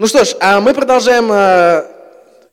Ну 0.00 0.06
что 0.06 0.24
ж, 0.24 0.36
а 0.38 0.60
мы 0.60 0.74
продолжаем 0.74 1.28
э, 1.32 1.84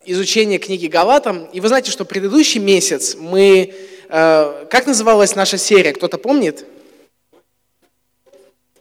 изучение 0.04 0.58
книги 0.58 0.88
Галатам. 0.88 1.46
И 1.54 1.60
вы 1.60 1.68
знаете, 1.68 1.92
что 1.92 2.04
предыдущий 2.04 2.60
месяц 2.60 3.16
мы... 3.20 3.72
Э, 4.10 4.66
как 4.68 4.88
называлась 4.88 5.36
наша 5.36 5.60
серия? 5.60 5.94
Кто-то 5.94 6.18
помнит? 6.18 6.66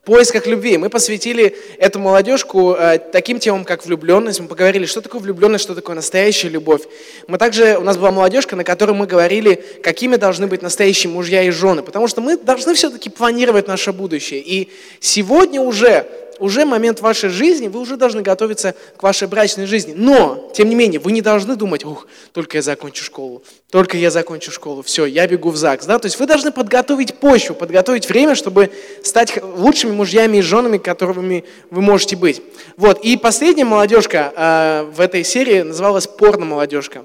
поисках 0.05 0.47
любви. 0.47 0.77
Мы 0.77 0.91
посвятили 0.91 1.57
эту 1.79 1.99
молодежку 1.99 2.75
э, 2.75 2.99
таким 2.99 3.39
темам, 3.39 3.65
как 3.65 3.85
влюбленность. 3.85 4.41
Мы 4.41 4.49
поговорили, 4.49 4.87
что 4.87 5.01
такое 5.01 5.21
влюбленность, 5.21 5.65
что 5.65 5.75
такое 5.75 5.97
настоящая 5.97 6.49
любовь. 6.49 6.83
Мы 7.27 7.39
также, 7.39 7.79
у 7.79 7.83
нас 7.83 7.97
была 7.97 8.11
молодежка, 8.11 8.55
на 8.55 8.65
которой 8.65 8.93
мы 8.93 9.07
говорили, 9.07 9.55
какими 9.83 10.17
должны 10.17 10.47
быть 10.47 10.63
настоящие 10.63 11.11
мужья 11.11 11.43
и 11.43 11.51
жены. 11.51 11.83
Потому 11.83 12.07
что 12.07 12.21
мы 12.21 12.37
должны 12.37 12.75
все-таки 12.75 13.09
планировать 13.11 13.67
наше 13.67 13.93
будущее. 13.93 14.41
И 14.41 14.71
сегодня 15.01 15.61
уже 15.61 16.07
уже 16.39 16.65
момент 16.65 17.01
вашей 17.01 17.31
жизни, 17.31 17.69
вы 17.69 17.81
уже 17.81 17.97
должны 17.97 18.23
готовиться 18.23 18.75
к 18.97 19.03
вашей 19.03 19.29
брачной 19.29 19.67
жизни. 19.67 19.95
Но, 19.97 20.51
тем 20.55 20.69
не 20.69 20.75
менее, 20.75 21.01
вы 21.01 21.13
не 21.13 21.21
должны 21.21 21.57
думать, 21.57 21.85
ух, 21.85 22.07
только 22.33 22.59
я 22.59 22.63
закончу 22.63 23.05
школу, 23.05 23.43
только 23.71 23.97
я 23.97 24.11
закончу 24.11 24.51
школу, 24.51 24.83
все, 24.83 25.07
я 25.07 25.27
бегу 25.27 25.51
в 25.51 25.57
ЗАГС. 25.57 25.87
Да? 25.87 25.99
То 25.99 26.07
есть 26.07 26.19
вы 26.19 26.27
должны 26.27 26.53
подготовить 26.53 27.15
почву, 27.15 27.55
подготовить 27.55 28.09
время, 28.09 28.35
чтобы 28.35 28.71
стать 29.03 29.43
лучшими 29.43 29.93
мужьями 29.93 30.39
и 30.39 30.43
женами, 30.43 30.79
которыми 30.79 31.45
вы 31.71 31.83
можете 31.83 32.17
быть. 32.17 32.43
Вот. 32.77 33.01
И 33.05 33.17
последняя 33.17 33.65
молодежка 33.65 34.33
э, 34.35 34.91
в 34.91 35.01
этой 35.01 35.25
серии 35.25 35.63
называлась 35.63 36.07
«Порно-молодежка». 36.07 37.05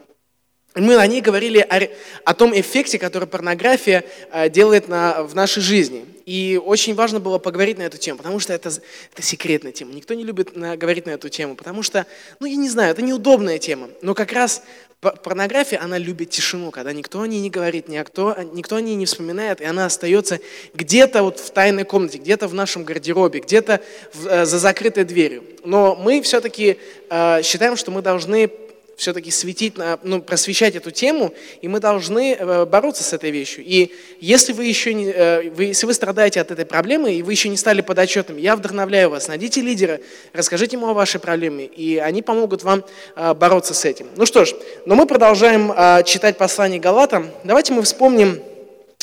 Мы 0.80 0.98
о 0.98 1.08
ней 1.08 1.22
говорили 1.22 1.60
о, 1.60 1.90
о 2.24 2.34
том 2.34 2.58
эффекте, 2.60 3.00
который 3.00 3.28
порнография 3.28 4.04
э, 4.32 4.50
делает 4.50 4.88
на, 4.88 5.24
в 5.24 5.36
нашей 5.36 5.62
жизни. 5.62 6.05
И 6.26 6.62
очень 6.64 6.94
важно 6.94 7.20
было 7.20 7.40
поговорить 7.40 7.80
на 7.80 7.84
эту 7.84 7.98
тему, 7.98 8.20
потому 8.20 8.40
что 8.40 8.54
это, 8.54 8.70
это 8.70 9.22
секретная 9.24 9.72
тема. 9.72 9.94
Никто 9.94 10.14
не 10.14 10.24
любит 10.24 10.55
на, 10.55 10.78
говорить 10.78 11.08
на 11.08 11.10
эту 11.12 11.28
тему, 11.28 11.55
потому 11.55 11.82
что, 11.82 12.05
ну 12.40 12.46
я 12.46 12.55
не 12.55 12.70
знаю, 12.70 12.92
это 12.92 13.02
неудобная 13.02 13.58
тема. 13.58 13.90
Но 14.04 14.14
как 14.14 14.32
раз 14.32 14.62
порнография, 15.00 15.82
она 15.82 15.98
любит 15.98 16.30
тишину, 16.30 16.70
когда 16.70 16.93
никто 16.93 17.21
о 17.21 17.27
ней 17.27 17.40
не 17.40 17.49
говорит, 17.49 17.88
никто, 17.88 18.36
никто 18.54 18.76
о 18.76 18.82
ней 18.82 18.96
не 18.96 19.08
вспоминает, 19.08 19.60
и 19.62 19.66
она 19.66 19.86
остается 19.88 20.40
где-то 20.76 21.24
вот 21.24 21.40
в 21.40 21.49
тайной 21.52 21.86
комнате, 21.86 22.18
где-то 22.18 22.48
в 22.48 22.54
нашем 22.54 22.84
гардеробе, 22.84 23.40
где-то 23.40 23.82
э, 24.26 24.46
за 24.46 24.60
закрытой 24.60 25.05
дверью. 25.05 25.43
Но 25.64 25.96
мы 25.96 26.21
все-таки 26.21 26.77
э, 27.10 27.41
считаем, 27.43 27.76
что 27.76 27.91
мы 27.91 28.02
должны 28.02 28.52
все-таки 29.00 29.32
светить, 29.32 29.76
ну, 30.04 30.22
просвещать 30.22 30.76
эту 30.76 30.92
тему, 30.92 31.34
и 31.62 31.70
мы 31.70 31.80
должны 31.80 32.34
э, 32.34 32.66
бороться 32.66 33.02
с 33.02 33.14
этой 33.14 33.32
вещью. 33.32 33.64
И 33.66 33.94
если 34.20 34.52
вы 34.52 34.66
еще 34.66 34.94
не, 34.94 35.05
э, 35.10 35.50
вы, 35.52 35.66
если 35.66 35.86
вы 35.86 35.94
страдаете 35.94 36.42
от 36.42 36.52
этой 36.52 36.66
проблемы, 36.66 37.14
и 37.14 37.24
вы 37.24 37.32
еще 37.32 37.48
не 37.48 37.55
стали 37.55 37.80
подотчетным, 37.80 38.38
я 38.38 38.58
вдохновляю 38.58 39.10
вас, 39.10 39.30
найдите 39.30 39.62
лидера, 39.62 40.02
расскажите 40.34 40.76
ему 40.76 40.90
о 40.90 40.94
вашей 40.94 41.22
проблеме, 41.22 41.66
и 41.66 41.98
они 41.98 42.22
помогут 42.22 42.64
вам 42.64 42.84
э, 43.16 43.34
бороться 43.34 43.74
с 43.74 43.86
этим. 43.86 44.08
Ну 44.18 44.26
что 44.26 44.44
ж, 44.44 44.54
но 44.86 44.96
мы 44.96 45.05
продолжаем 45.05 45.74
читать 46.04 46.38
послание 46.38 46.82
Галатам. 46.82 47.32
Давайте 47.46 47.72
мы 47.72 47.84
вспомним, 47.84 48.42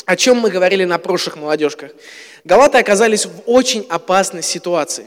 о 0.05 0.15
чем 0.15 0.37
мы 0.37 0.51
говорили 0.51 0.83
на 0.83 0.99
прошлых 0.99 1.37
молодежках. 1.37 1.91
Галаты 2.43 2.77
оказались 2.77 3.25
в 3.25 3.41
очень 3.47 3.83
опасной 3.89 4.43
ситуации. 4.43 5.05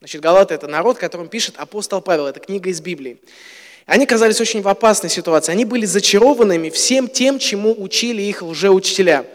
Значит, 0.00 0.20
Галаты– 0.20 0.52
это 0.56 0.66
народ, 0.66 0.98
которым 0.98 1.28
пишет 1.28 1.54
апостол 1.58 2.02
Павел, 2.02 2.26
это 2.26 2.40
книга 2.40 2.68
из 2.68 2.80
Библии. 2.80 3.20
Они 3.86 4.04
оказались 4.04 4.40
очень 4.40 4.62
в 4.62 4.68
опасной 4.68 5.10
ситуации. 5.10 5.52
Они 5.52 5.64
были 5.64 5.84
зачарованными 5.84 6.70
всем 6.70 7.08
тем, 7.08 7.38
чему 7.38 7.74
учили 7.76 8.22
их 8.22 8.42
лжеучителя. 8.42 9.26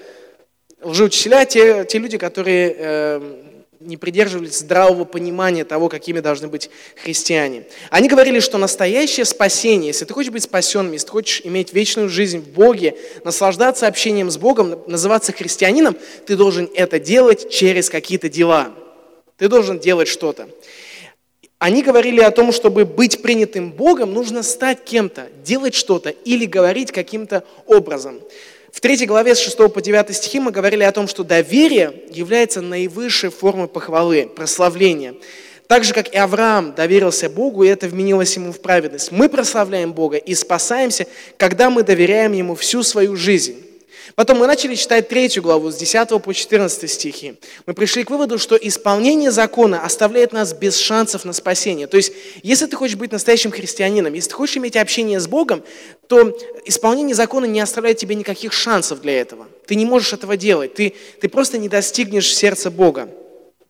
Лжеучителя– 0.81 1.45
те, 1.45 1.86
те 1.86 2.00
люди, 2.00 2.17
которые 2.17 2.75
э, 2.78 3.39
не 3.80 3.95
придерживались 3.95 4.59
здравого 4.59 5.06
понимания 5.06 5.66
того, 5.66 5.88
какими 5.88 6.19
должны 6.19 6.47
быть 6.47 6.69
христиане. 6.95 7.66
Они 7.91 8.09
говорили, 8.09 8.39
что 8.39 8.58
настоящее 8.58 9.25
спасение, 9.25 9.88
если 9.88 10.06
ты 10.06 10.14
хочешь 10.14 10.31
быть 10.31 10.44
спасенным, 10.44 10.94
если 10.94 11.06
ты 11.06 11.11
хочешь 11.11 11.41
иметь 11.44 11.72
вечную 11.73 12.09
жизнь 12.09 12.39
в 12.39 12.47
Боге, 12.50 12.95
наслаждаться 13.23 13.88
общением 13.88 14.31
с 14.31 14.38
Богом, 14.38 14.81
называться 14.88 15.31
христианином, 15.31 15.95
ты 16.25 16.35
должен 16.35 16.69
это 16.74 17.00
делать 17.00 17.51
через 17.51 17.90
какие-то 17.90 18.29
дела. 18.29 18.74
Ты 19.38 19.47
должен 19.47 19.79
делать 19.79 20.07
что-то. 20.07 20.50
Они 21.59 21.84
говорили 21.84 22.22
о 22.22 22.31
том, 22.31 22.53
чтобы 22.53 22.86
быть 22.86 23.22
принятым 23.22 23.72
Богом, 23.72 24.14
нужно 24.14 24.44
стать 24.44 24.86
кем-то, 24.86 25.28
делать 25.44 25.75
что-то 25.75 26.09
или 26.09 26.46
говорить 26.46 26.94
каким-то 26.94 27.44
образом. 27.68 28.22
В 28.72 28.80
третьей 28.80 29.08
главе 29.08 29.36
с 29.36 29.40
6 29.40 29.58
по 29.74 29.81
9 29.81 30.16
стихи 30.16 30.40
мы 30.40 30.52
говорили 30.52 30.84
о 30.84 30.92
том, 30.94 31.09
что 31.09 31.25
доверие 31.25 31.94
является 32.12 32.62
наивысшей 32.62 33.30
формой 33.30 33.68
похвалы, 33.68 34.25
прославления. 34.34 35.16
Так 35.68 35.84
же, 35.84 35.94
как 35.94 36.14
и 36.14 36.18
Авраам 36.18 36.74
доверился 36.74 37.30
Богу, 37.30 37.64
и 37.64 37.68
это 37.68 37.88
вменилось 37.88 38.36
ему 38.38 38.53
в 38.53 38.62
праведность. 38.62 39.12
Мы 39.12 39.28
прославляем 39.28 39.92
Бога 39.92 40.16
и 40.16 40.34
спасаемся, 40.36 41.08
когда 41.36 41.69
мы 41.69 41.84
доверяем 41.84 42.31
Ему 42.31 42.56
всю 42.56 42.84
свою 42.84 43.18
жизнь. 43.18 43.69
Потом 44.16 44.40
мы 44.40 44.47
начали 44.47 44.75
читать 44.75 45.08
третью 45.08 45.44
главу 45.44 45.72
с 45.72 45.75
10 45.75 46.22
по 46.22 46.34
14 46.34 46.90
стихи. 46.90 47.36
Мы 47.66 47.74
пришли 47.74 48.03
к 48.03 48.09
выводу, 48.09 48.38
что 48.38 48.56
исполнение 48.56 49.31
закона 49.31 49.84
оставляет 49.84 50.34
нас 50.34 50.53
без 50.53 50.78
шансов 50.78 51.25
на 51.25 51.34
спасение. 51.34 51.88
То 51.88 51.97
есть, 51.97 52.14
если 52.44 52.66
ты 52.66 52.75
хочешь 52.75 52.98
быть 52.98 53.12
настоящим 53.12 53.52
христианином, 53.52 54.14
если 54.14 54.30
ты 54.30 54.36
хочешь 54.36 54.58
иметь 54.58 54.75
общение 54.75 55.19
с 55.19 55.28
Богом, 55.28 55.64
то 56.08 56.38
исполнение 56.66 57.16
закона 57.16 57.46
не 57.46 57.59
оставляет 57.59 57.98
тебе 57.98 58.16
никаких 58.16 58.53
шансов 58.53 59.02
для 59.02 59.19
этого. 59.19 59.48
Ты 59.68 59.75
не 59.75 59.86
можешь 59.86 60.14
этого 60.14 60.38
делать. 60.38 60.74
Ты, 60.74 60.94
ты 61.22 61.30
просто 61.30 61.58
не 61.58 61.69
достигнешь 61.69 62.34
сердца 62.34 62.72
Бога. 62.72 63.09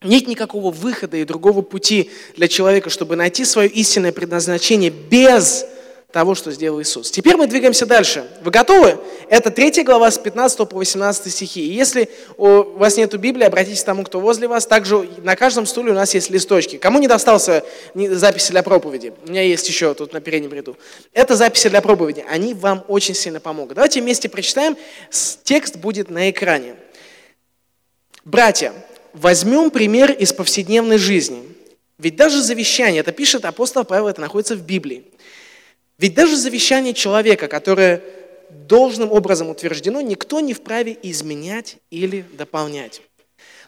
Нет 0.02 0.28
никакого 0.28 0.72
выхода 0.72 1.18
и 1.18 1.26
другого 1.26 1.62
пути 1.62 2.10
для 2.38 2.48
человека, 2.48 2.90
чтобы 2.90 3.18
найти 3.18 3.44
свое 3.44 3.68
истинное 3.68 4.14
предназначение 4.14 4.92
без 4.92 5.66
того, 6.12 6.34
что 6.34 6.52
сделал 6.52 6.81
Иисус. 6.81 7.12
Теперь 7.12 7.36
мы 7.38 7.46
двигаемся 7.46 7.86
дальше. 7.86 8.28
Вы 8.42 8.50
готовы? 8.50 8.97
Это 9.30 9.52
третья 9.52 9.84
глава 9.84 10.09
с 10.09 10.18
15 10.18 10.58
по 10.68 10.78
18 10.78 11.31
стихи. 11.31 11.68
И 11.68 11.74
если 11.74 12.09
у 12.38 12.64
вас 12.78 12.97
нет 12.97 13.16
Библии, 13.20 13.44
обратитесь 13.44 13.84
к 13.84 13.86
тому, 13.86 14.03
кто 14.03 14.19
возле 14.19 14.48
вас. 14.48 14.66
Также 14.66 15.08
на 15.22 15.36
каждом 15.36 15.68
стуле 15.68 15.92
у 15.92 15.96
нас 15.96 16.16
есть 16.16 16.31
листочки. 16.31 16.78
Кому 16.78 16.98
не 16.98 17.08
достался 17.08 17.64
записи 17.94 18.52
для 18.52 18.64
проповеди? 18.64 19.14
У 19.28 19.30
меня 19.30 19.44
есть 19.44 19.68
еще 19.68 19.94
тут 19.94 20.12
на 20.14 20.19
переднем 20.19 20.52
ряду. 20.52 20.78
Это 21.14 21.36
записи 21.36 21.69
для 21.69 21.81
проповеди. 21.81 22.25
Они 22.28 22.56
вам 22.56 22.84
очень 22.88 23.14
сильно 23.14 23.40
помогут. 23.40 23.75
Давайте 23.75 24.02
вместе 24.02 24.30
прочитаем. 24.30 24.78
Текст 25.44 25.75
будет 25.75 26.09
на 26.09 26.31
экране. 26.31 26.75
Братья, 28.25 28.74
возьмем 29.14 29.69
пример 29.69 30.12
из 30.12 30.34
повседневной 30.34 30.98
жизни. 30.98 31.44
Ведь 32.00 32.16
даже 32.16 32.42
завещание, 32.42 33.02
это 33.02 33.12
пишет 33.12 33.44
апостол 33.44 33.84
Павел, 33.84 34.08
это 34.08 34.22
находится 34.22 34.56
в 34.56 34.62
Библии. 34.62 35.03
Ведь 36.00 36.14
даже 36.16 36.38
завещание 36.38 36.94
человека, 36.94 37.48
которое 37.48 38.02
должным 38.50 39.12
образом 39.12 39.50
утверждено, 39.50 40.02
никто 40.02 40.40
не 40.40 40.54
вправе 40.54 40.98
изменять 41.04 41.78
или 41.92 42.26
дополнять. 42.34 43.02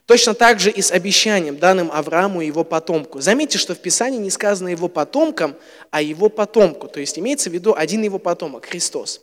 Точно 0.07 0.33
так 0.33 0.59
же 0.59 0.71
и 0.71 0.81
с 0.81 0.91
обещанием, 0.91 1.57
данным 1.57 1.91
Аврааму 1.91 2.41
и 2.41 2.47
его 2.47 2.63
потомку. 2.63 3.21
Заметьте, 3.21 3.57
что 3.57 3.75
в 3.75 3.79
Писании 3.79 4.17
не 4.17 4.31
сказано 4.31 4.69
его 4.69 4.87
потомкам, 4.87 5.55
а 5.91 6.01
его 6.01 6.27
потомку. 6.27 6.87
То 6.87 6.99
есть 6.99 7.19
имеется 7.19 7.49
в 7.49 7.53
виду 7.53 7.73
один 7.77 8.01
его 8.01 8.17
потомок, 8.17 8.65
Христос. 8.65 9.21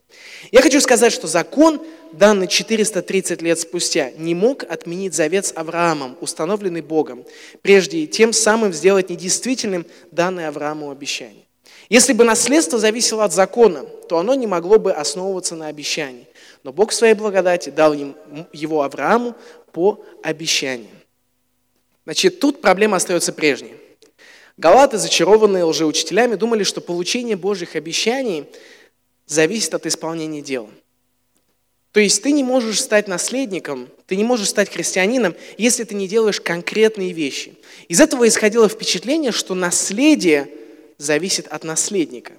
Я 0.53 0.63
хочу 0.63 0.81
сказать, 0.81 1.13
что 1.13 1.27
закон, 1.27 1.83
данный 2.13 2.47
430 2.47 3.43
лет 3.43 3.59
спустя, 3.59 4.13
не 4.13 4.35
мог 4.35 4.65
отменить 4.65 5.15
завет 5.15 5.47
с 5.47 5.53
Авраамом, 5.55 6.17
установленный 6.21 6.83
Богом, 6.83 7.25
прежде 7.61 7.99
и 7.99 8.07
тем 8.07 8.33
самым 8.33 8.73
сделать 8.73 9.11
недействительным 9.11 9.85
данное 10.13 10.49
Аврааму 10.49 10.91
обещание. 10.91 11.48
Если 11.89 12.13
бы 12.13 12.25
наследство 12.25 12.79
зависело 12.79 13.25
от 13.25 13.33
закона, 13.33 13.85
то 14.09 14.19
оно 14.19 14.35
не 14.35 14.47
могло 14.47 14.79
бы 14.79 14.93
основываться 14.93 15.55
на 15.55 15.69
обещании. 15.69 16.27
Но 16.63 16.73
Бог 16.73 16.91
в 16.91 16.95
своей 16.95 17.15
благодати 17.15 17.71
дал 17.71 17.95
его 18.53 18.83
Аврааму 18.83 19.35
по 19.73 20.05
обещанию. 20.23 20.91
Значит, 22.05 22.41
тут 22.41 22.61
проблема 22.61 22.97
остается 22.97 23.33
прежней. 23.33 23.75
Галаты, 24.57 24.99
зачарованные 24.99 25.65
лжеучителями, 25.65 26.35
думали, 26.35 26.65
что 26.65 26.81
получение 26.81 27.37
Божьих 27.37 27.77
обещаний 27.77 28.47
зависит 29.27 29.73
от 29.75 29.87
исполнения 29.87 30.43
дел. 30.43 30.69
То 31.93 32.01
есть 32.01 32.23
ты 32.23 32.33
не 32.33 32.43
можешь 32.43 32.81
стать 32.81 33.09
наследником, 33.09 33.89
ты 34.07 34.17
не 34.17 34.25
можешь 34.25 34.49
стать 34.49 34.71
христианином, 34.71 35.35
если 35.57 35.85
ты 35.85 35.95
не 35.95 36.07
делаешь 36.07 36.41
конкретные 36.41 37.13
вещи. 37.13 37.55
Из 37.89 38.01
этого 38.01 38.29
исходило 38.29 38.69
впечатление, 38.69 39.33
что 39.33 39.55
наследие 39.55 40.49
зависит 40.99 41.47
от 41.49 41.65
наследника. 41.65 42.35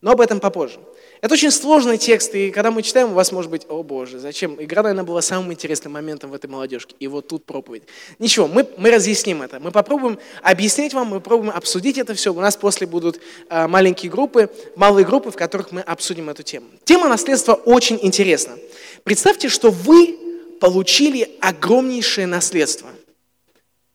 Но 0.00 0.12
об 0.12 0.20
этом 0.20 0.40
попозже. 0.40 0.80
Это 1.20 1.34
очень 1.34 1.50
сложный 1.50 1.98
текст, 1.98 2.34
и 2.34 2.50
когда 2.50 2.70
мы 2.70 2.82
читаем, 2.82 3.10
у 3.10 3.14
вас 3.14 3.30
может 3.30 3.50
быть, 3.50 3.66
о 3.68 3.82
боже, 3.82 4.18
зачем? 4.18 4.56
Игра, 4.58 4.82
наверное, 4.82 5.04
была 5.04 5.20
самым 5.20 5.52
интересным 5.52 5.92
моментом 5.92 6.30
в 6.30 6.34
этой 6.34 6.48
молодежке. 6.48 6.96
И 6.98 7.06
вот 7.06 7.28
тут 7.28 7.44
проповедь. 7.44 7.82
Ничего, 8.18 8.48
мы, 8.48 8.66
мы 8.78 8.90
разъясним 8.90 9.42
это. 9.42 9.60
Мы 9.60 9.70
попробуем 9.70 10.18
объяснить 10.42 10.94
вам, 10.94 11.08
мы 11.08 11.20
попробуем 11.20 11.50
обсудить 11.50 11.98
это 11.98 12.14
все. 12.14 12.32
У 12.32 12.40
нас 12.40 12.56
после 12.56 12.86
будут 12.86 13.20
э, 13.50 13.66
маленькие 13.66 14.10
группы, 14.10 14.48
малые 14.76 15.04
группы, 15.04 15.30
в 15.30 15.36
которых 15.36 15.72
мы 15.72 15.82
обсудим 15.82 16.30
эту 16.30 16.42
тему. 16.42 16.66
Тема 16.84 17.06
наследства 17.08 17.52
очень 17.52 17.98
интересна. 18.00 18.56
Представьте, 19.04 19.50
что 19.50 19.70
вы 19.70 20.18
получили 20.60 21.36
огромнейшее 21.42 22.26
наследство. 22.26 22.88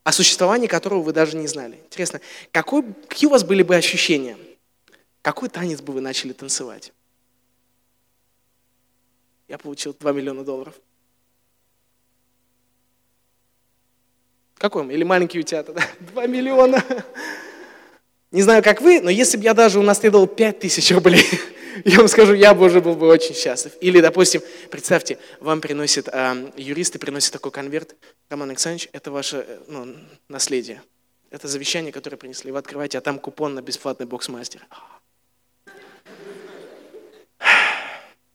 О 0.05 0.11
существовании 0.11 0.67
которого 0.67 1.01
вы 1.01 1.13
даже 1.13 1.35
не 1.35 1.47
знали. 1.47 1.79
Интересно, 1.83 2.21
какой, 2.51 2.83
какие 3.09 3.27
у 3.27 3.31
вас 3.31 3.43
были 3.43 3.63
бы 3.63 3.75
ощущения? 3.75 4.37
Какой 5.23 5.49
танец 5.49 5.81
бы 5.81 5.93
вы 5.93 5.99
начали 5.99 6.31
танцевать? 6.31 6.93
Я 9.47 9.57
получил 9.57 9.95
2 9.99 10.11
миллиона 10.11 10.43
долларов. 10.43 10.75
Какой? 14.59 14.93
Или 14.93 15.03
маленький 15.03 15.39
утята, 15.39 15.73
да? 15.73 15.81
2 16.11 16.27
миллиона. 16.27 16.83
Не 18.29 18.43
знаю, 18.43 18.61
как 18.61 18.81
вы, 18.81 19.01
но 19.01 19.09
если 19.09 19.37
бы 19.37 19.43
я 19.43 19.55
даже 19.55 19.79
унаследовал 19.79 20.27
5 20.27 20.59
тысяч 20.59 20.91
рублей, 20.91 21.25
я 21.85 21.97
вам 21.97 22.07
скажу, 22.07 22.33
я 22.33 22.53
бы 22.53 22.65
уже 22.65 22.79
был 22.79 22.95
бы 22.95 23.07
очень 23.07 23.35
счастлив. 23.35 23.73
Или, 23.81 23.99
допустим, 23.99 24.41
представьте, 24.69 25.17
вам 25.39 25.61
приносит, 25.61 26.07
э, 26.07 26.51
юристы 26.55 26.99
приносят 26.99 27.33
такой 27.33 27.51
конверт, 27.51 27.95
Роман 28.29 28.49
Александрович, 28.49 28.89
это 28.93 29.11
ваше 29.11 29.45
э, 29.47 29.59
ну, 29.67 29.95
наследие. 30.29 30.81
Это 31.31 31.47
завещание, 31.47 31.91
которое 31.91 32.17
принесли. 32.17 32.51
Вы 32.51 32.59
открываете, 32.59 32.97
а 32.97 33.01
там 33.01 33.19
купон 33.19 33.55
на 33.55 33.61
бесплатный 33.61 34.05
боксмастер. 34.05 34.65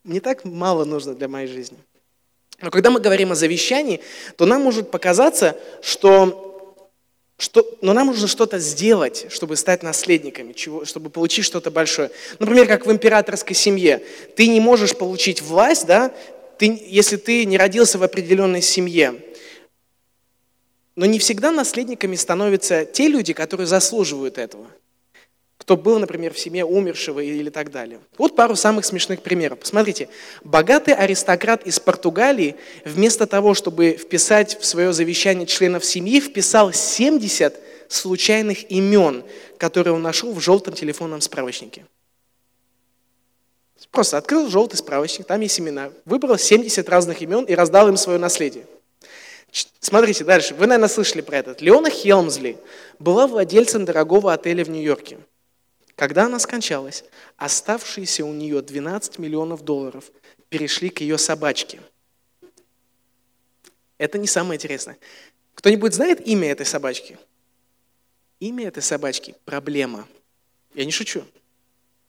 Не 0.05 0.21
так 0.21 0.45
мало 0.45 0.85
нужно 0.85 1.15
для 1.15 1.29
моей 1.29 1.47
жизни. 1.47 1.79
Но 2.61 2.71
когда 2.71 2.91
мы 2.91 3.01
говорим 3.01 3.33
о 3.33 3.35
завещании, 3.35 4.01
то 4.37 4.45
нам 4.45 4.61
может 4.63 4.91
показаться, 4.91 5.57
что 5.81 6.50
что, 7.41 7.67
но 7.81 7.93
нам 7.95 8.09
нужно 8.09 8.29
что-то 8.29 8.59
сделать, 8.59 9.27
чтобы 9.31 9.57
стать 9.57 9.83
наследниками, 9.83 10.53
чего, 10.53 10.85
чтобы 10.85 11.09
получить 11.09 11.45
что-то 11.45 11.71
большое. 11.71 12.11
Например, 12.39 12.67
как 12.67 12.87
в 12.87 12.93
императорской 12.93 13.57
семье. 13.57 14.03
Ты 14.37 14.47
не 14.49 14.61
можешь 14.61 14.97
получить 14.97 15.41
власть, 15.41 15.87
да, 15.87 16.13
ты, 16.59 16.81
если 16.87 17.17
ты 17.17 17.47
не 17.47 17.57
родился 17.57 17.99
в 17.99 18.03
определенной 18.03 18.61
семье. 18.61 19.15
Но 20.97 21.07
не 21.07 21.19
всегда 21.19 21.51
наследниками 21.51 22.15
становятся 22.15 22.85
те 22.85 23.09
люди, 23.09 23.33
которые 23.33 23.67
заслуживают 23.67 24.37
этого 24.37 24.67
кто 25.71 25.77
был, 25.77 26.01
например, 26.01 26.35
в 26.35 26.39
семье 26.41 26.65
умершего 26.65 27.21
или 27.21 27.49
так 27.49 27.71
далее. 27.71 28.01
Вот 28.19 28.35
пару 28.35 28.57
самых 28.57 28.85
смешных 28.85 29.23
примеров. 29.23 29.61
Посмотрите, 29.61 30.09
богатый 30.43 30.95
аристократ 30.95 31.65
из 31.65 31.79
Португалии 31.79 32.57
вместо 32.85 33.25
того, 33.25 33.55
чтобы 33.55 33.93
вписать 33.93 34.59
в 34.61 34.67
свое 34.67 34.93
завещание 34.93 35.47
членов 35.47 35.85
семьи, 35.85 36.21
вписал 36.21 36.73
70 36.73 37.55
случайных 37.89 38.69
имен, 38.69 39.23
которые 39.59 39.95
он 39.95 40.03
нашел 40.03 40.33
в 40.33 40.41
желтом 40.41 40.75
телефонном 40.75 41.21
справочнике. 41.21 41.87
Просто 43.93 44.19
открыл 44.19 44.49
желтый 44.49 44.77
справочник, 44.77 45.25
там 45.25 45.41
есть 45.41 45.61
имена, 45.61 45.93
выбрал 46.05 46.37
70 46.37 46.89
разных 46.89 47.23
имен 47.23 47.45
и 47.45 47.55
раздал 47.55 47.87
им 47.87 47.97
свое 47.97 48.19
наследие. 48.19 48.65
Смотрите 49.79 50.25
дальше. 50.25 50.53
Вы, 50.53 50.67
наверное, 50.67 50.89
слышали 50.89 51.21
про 51.21 51.39
этот. 51.39 51.61
Леона 51.61 51.91
Хелмсли 51.91 52.57
была 52.99 53.29
владельцем 53.29 53.85
дорогого 53.85 54.33
отеля 54.33 54.65
в 54.65 54.71
Нью-Йорке. 54.71 55.19
Когда 56.01 56.25
она 56.25 56.39
скончалась, 56.39 57.05
оставшиеся 57.37 58.25
у 58.25 58.33
нее 58.33 58.63
12 58.63 59.19
миллионов 59.19 59.63
долларов 59.67 60.11
перешли 60.49 60.89
к 60.89 61.03
ее 61.03 61.19
собачке. 61.19 61.79
Это 63.99 64.17
не 64.17 64.27
самое 64.27 64.57
интересное. 64.57 64.97
Кто-нибудь 65.53 65.93
знает 65.93 66.27
имя 66.27 66.53
этой 66.53 66.65
собачки? 66.65 67.19
Имя 68.39 68.69
этой 68.69 68.83
собачки– 68.83 69.35
проблема. 69.45 70.09
Я 70.73 70.87
не 70.87 70.91
шучу. 70.91 71.23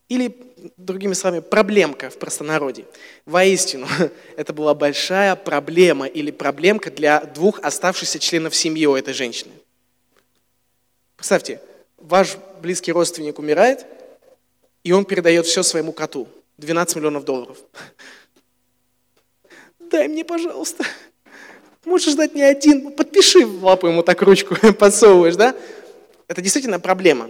Или, 0.08 0.38
другими 0.78 1.12
словами, 1.12 1.42
проблемка 1.42 2.10
в 2.10 2.18
простонародье. 2.18 2.86
Воистину, 3.26 3.90
это 4.38 4.54
была 4.54 4.74
большая 4.74 5.36
проблема 5.36 6.06
или 6.06 6.32
проблемка 6.32 6.92
для 6.92 7.26
двух 7.26 7.60
оставшихся 7.60 8.20
членов 8.20 8.56
семьи 8.56 8.86
у 8.86 8.96
этой 8.96 9.14
женщины. 9.14 9.52
Представьте, 11.18 11.60
ваш 12.04 12.38
близкий 12.62 12.92
родственник 12.92 13.40
умирает, 13.40 13.86
и 14.84 14.92
он 14.92 15.06
передает 15.06 15.46
все 15.46 15.64
своему 15.64 15.92
коту. 15.92 16.28
12 16.58 16.96
миллионов 16.98 17.26
долларов. 17.26 17.58
Дай 19.80 20.08
мне, 20.08 20.24
пожалуйста. 20.24 20.86
Можешь 21.86 22.14
дать 22.14 22.34
мне 22.34 22.46
один. 22.46 22.92
Подпиши 22.92 23.46
в 23.46 23.64
лапу 23.64 23.88
ему 23.88 24.04
так 24.04 24.22
ручку, 24.22 24.56
подсовываешь, 24.80 25.36
да? 25.36 25.56
Это 26.28 26.42
действительно 26.42 26.80
проблема. 26.80 27.30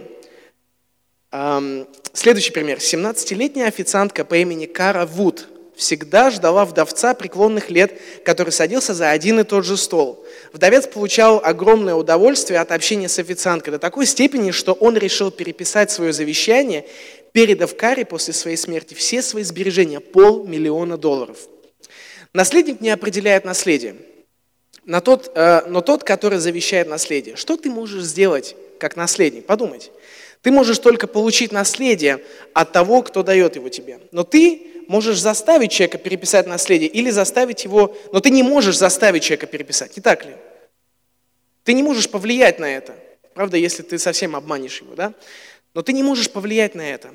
Следующий 2.12 2.52
пример. 2.52 2.78
17-летняя 2.78 3.66
официантка 3.66 4.24
по 4.24 4.34
имени 4.36 4.66
Кара 4.66 5.06
Вуд 5.06 5.48
всегда 5.74 6.30
ждала 6.30 6.64
вдовца 6.64 7.14
преклонных 7.14 7.70
лет, 7.70 7.98
который 8.24 8.50
садился 8.50 8.92
за 8.94 9.10
один 9.10 9.40
и 9.40 9.44
тот 9.44 9.64
же 9.64 9.76
стол. 9.76 10.24
Вдовец 10.52 10.86
получал 10.86 11.40
огромное 11.42 11.94
удовольствие 11.94 12.60
от 12.60 12.72
общения 12.72 13.08
с 13.08 13.18
официанткой 13.18 13.72
до 13.72 13.78
такой 13.78 14.06
степени, 14.06 14.50
что 14.50 14.74
он 14.74 14.96
решил 14.96 15.30
переписать 15.30 15.90
свое 15.90 16.12
завещание, 16.12 16.86
передав 17.32 17.74
Каре 17.74 18.04
после 18.04 18.34
своей 18.34 18.58
смерти 18.58 18.92
все 18.92 19.22
свои 19.22 19.44
сбережения, 19.44 20.00
полмиллиона 20.00 20.98
долларов. 20.98 21.38
Наследник 22.34 22.80
не 22.80 22.90
определяет 22.90 23.44
наследие, 23.44 23.96
но 24.84 25.00
тот, 25.00 25.32
э, 25.34 25.62
но 25.68 25.80
тот, 25.80 26.04
который 26.04 26.38
завещает 26.38 26.88
наследие. 26.88 27.36
Что 27.36 27.56
ты 27.56 27.70
можешь 27.70 28.04
сделать 28.04 28.54
как 28.78 28.96
наследник? 28.96 29.46
Подумайте. 29.46 29.90
Ты 30.42 30.50
можешь 30.50 30.78
только 30.78 31.06
получить 31.06 31.52
наследие 31.52 32.22
от 32.52 32.72
того, 32.72 33.02
кто 33.02 33.22
дает 33.22 33.56
его 33.56 33.68
тебе. 33.68 34.00
Но 34.10 34.24
ты 34.24 34.71
можешь 34.88 35.20
заставить 35.20 35.72
человека 35.72 35.98
переписать 35.98 36.46
наследие 36.46 36.88
или 36.88 37.10
заставить 37.10 37.64
его, 37.64 37.96
но 38.12 38.20
ты 38.20 38.30
не 38.30 38.42
можешь 38.42 38.76
заставить 38.76 39.22
человека 39.22 39.46
переписать, 39.46 39.96
не 39.96 40.02
так 40.02 40.24
ли? 40.24 40.34
Ты 41.64 41.74
не 41.74 41.82
можешь 41.82 42.10
повлиять 42.10 42.58
на 42.58 42.64
это, 42.64 42.94
правда, 43.34 43.56
если 43.56 43.82
ты 43.82 43.98
совсем 43.98 44.34
обманешь 44.36 44.80
его, 44.80 44.94
да? 44.94 45.14
Но 45.74 45.82
ты 45.82 45.92
не 45.92 46.02
можешь 46.02 46.30
повлиять 46.30 46.74
на 46.74 46.82
это. 46.82 47.10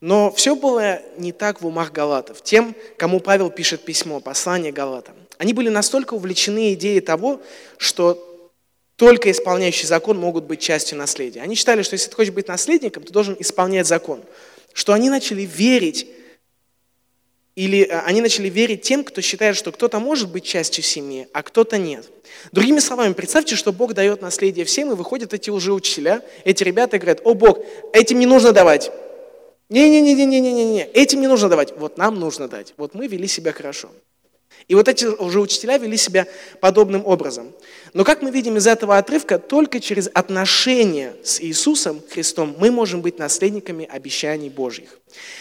Но 0.00 0.30
все 0.30 0.54
было 0.54 1.00
не 1.16 1.32
так 1.32 1.62
в 1.62 1.66
умах 1.66 1.90
галатов. 1.90 2.42
Тем, 2.42 2.74
кому 2.98 3.18
Павел 3.18 3.50
пишет 3.50 3.84
письмо, 3.84 4.20
послание 4.20 4.72
галатам. 4.72 5.16
Они 5.38 5.52
были 5.52 5.68
настолько 5.68 6.14
увлечены 6.14 6.74
идеей 6.74 7.00
того, 7.00 7.40
что 7.78 8.22
только 8.96 9.30
исполняющий 9.30 9.86
закон 9.86 10.18
могут 10.18 10.44
быть 10.44 10.60
частью 10.60 10.98
наследия. 10.98 11.40
Они 11.42 11.54
считали, 11.54 11.82
что 11.82 11.94
если 11.94 12.08
ты 12.08 12.16
хочешь 12.16 12.32
быть 12.32 12.48
наследником, 12.48 13.02
ты 13.02 13.12
должен 13.12 13.36
исполнять 13.38 13.86
закон. 13.86 14.22
Что 14.72 14.92
они 14.92 15.10
начали 15.10 15.42
верить 15.42 16.06
или 17.56 17.84
э, 17.84 18.00
они 18.00 18.20
начали 18.20 18.48
верить 18.48 18.82
тем, 18.82 19.02
кто 19.02 19.20
считает, 19.22 19.56
что 19.56 19.72
кто-то 19.72 19.98
может 19.98 20.30
быть 20.30 20.44
частью 20.44 20.84
семьи, 20.84 21.26
а 21.32 21.42
кто-то 21.42 21.78
нет. 21.78 22.08
Другими 22.52 22.78
словами, 22.78 23.14
представьте, 23.14 23.56
что 23.56 23.72
Бог 23.72 23.94
дает 23.94 24.22
наследие 24.22 24.64
всем, 24.64 24.92
и 24.92 24.94
выходят 24.94 25.34
эти 25.34 25.50
лжеучителя, 25.50 26.22
эти 26.44 26.62
ребята 26.62 26.98
говорят, 26.98 27.22
о 27.24 27.34
Бог, 27.34 27.58
этим 27.92 28.20
не 28.20 28.26
нужно 28.26 28.52
давать. 28.52 28.92
Не-не-не-не-не-не-не, 29.70 30.84
этим 30.92 31.20
не 31.20 31.26
нужно 31.26 31.48
давать. 31.48 31.76
Вот 31.76 31.98
нам 31.98 32.20
нужно 32.20 32.46
дать. 32.46 32.74
Вот 32.76 32.94
мы 32.94 33.08
вели 33.08 33.26
себя 33.26 33.52
хорошо. 33.52 33.90
И 34.68 34.74
вот 34.74 34.88
эти 34.88 35.04
уже 35.04 35.40
учителя 35.40 35.78
вели 35.78 35.96
себя 35.96 36.26
подобным 36.60 37.06
образом. 37.06 37.52
Но 37.96 38.04
как 38.04 38.20
мы 38.20 38.30
видим 38.30 38.58
из 38.58 38.66
этого 38.66 38.98
отрывка, 38.98 39.38
только 39.38 39.80
через 39.80 40.10
отношения 40.12 41.14
с 41.24 41.40
Иисусом 41.40 42.02
Христом 42.10 42.54
мы 42.58 42.70
можем 42.70 43.00
быть 43.00 43.18
наследниками 43.18 43.86
обещаний 43.86 44.50
Божьих. 44.50 45.00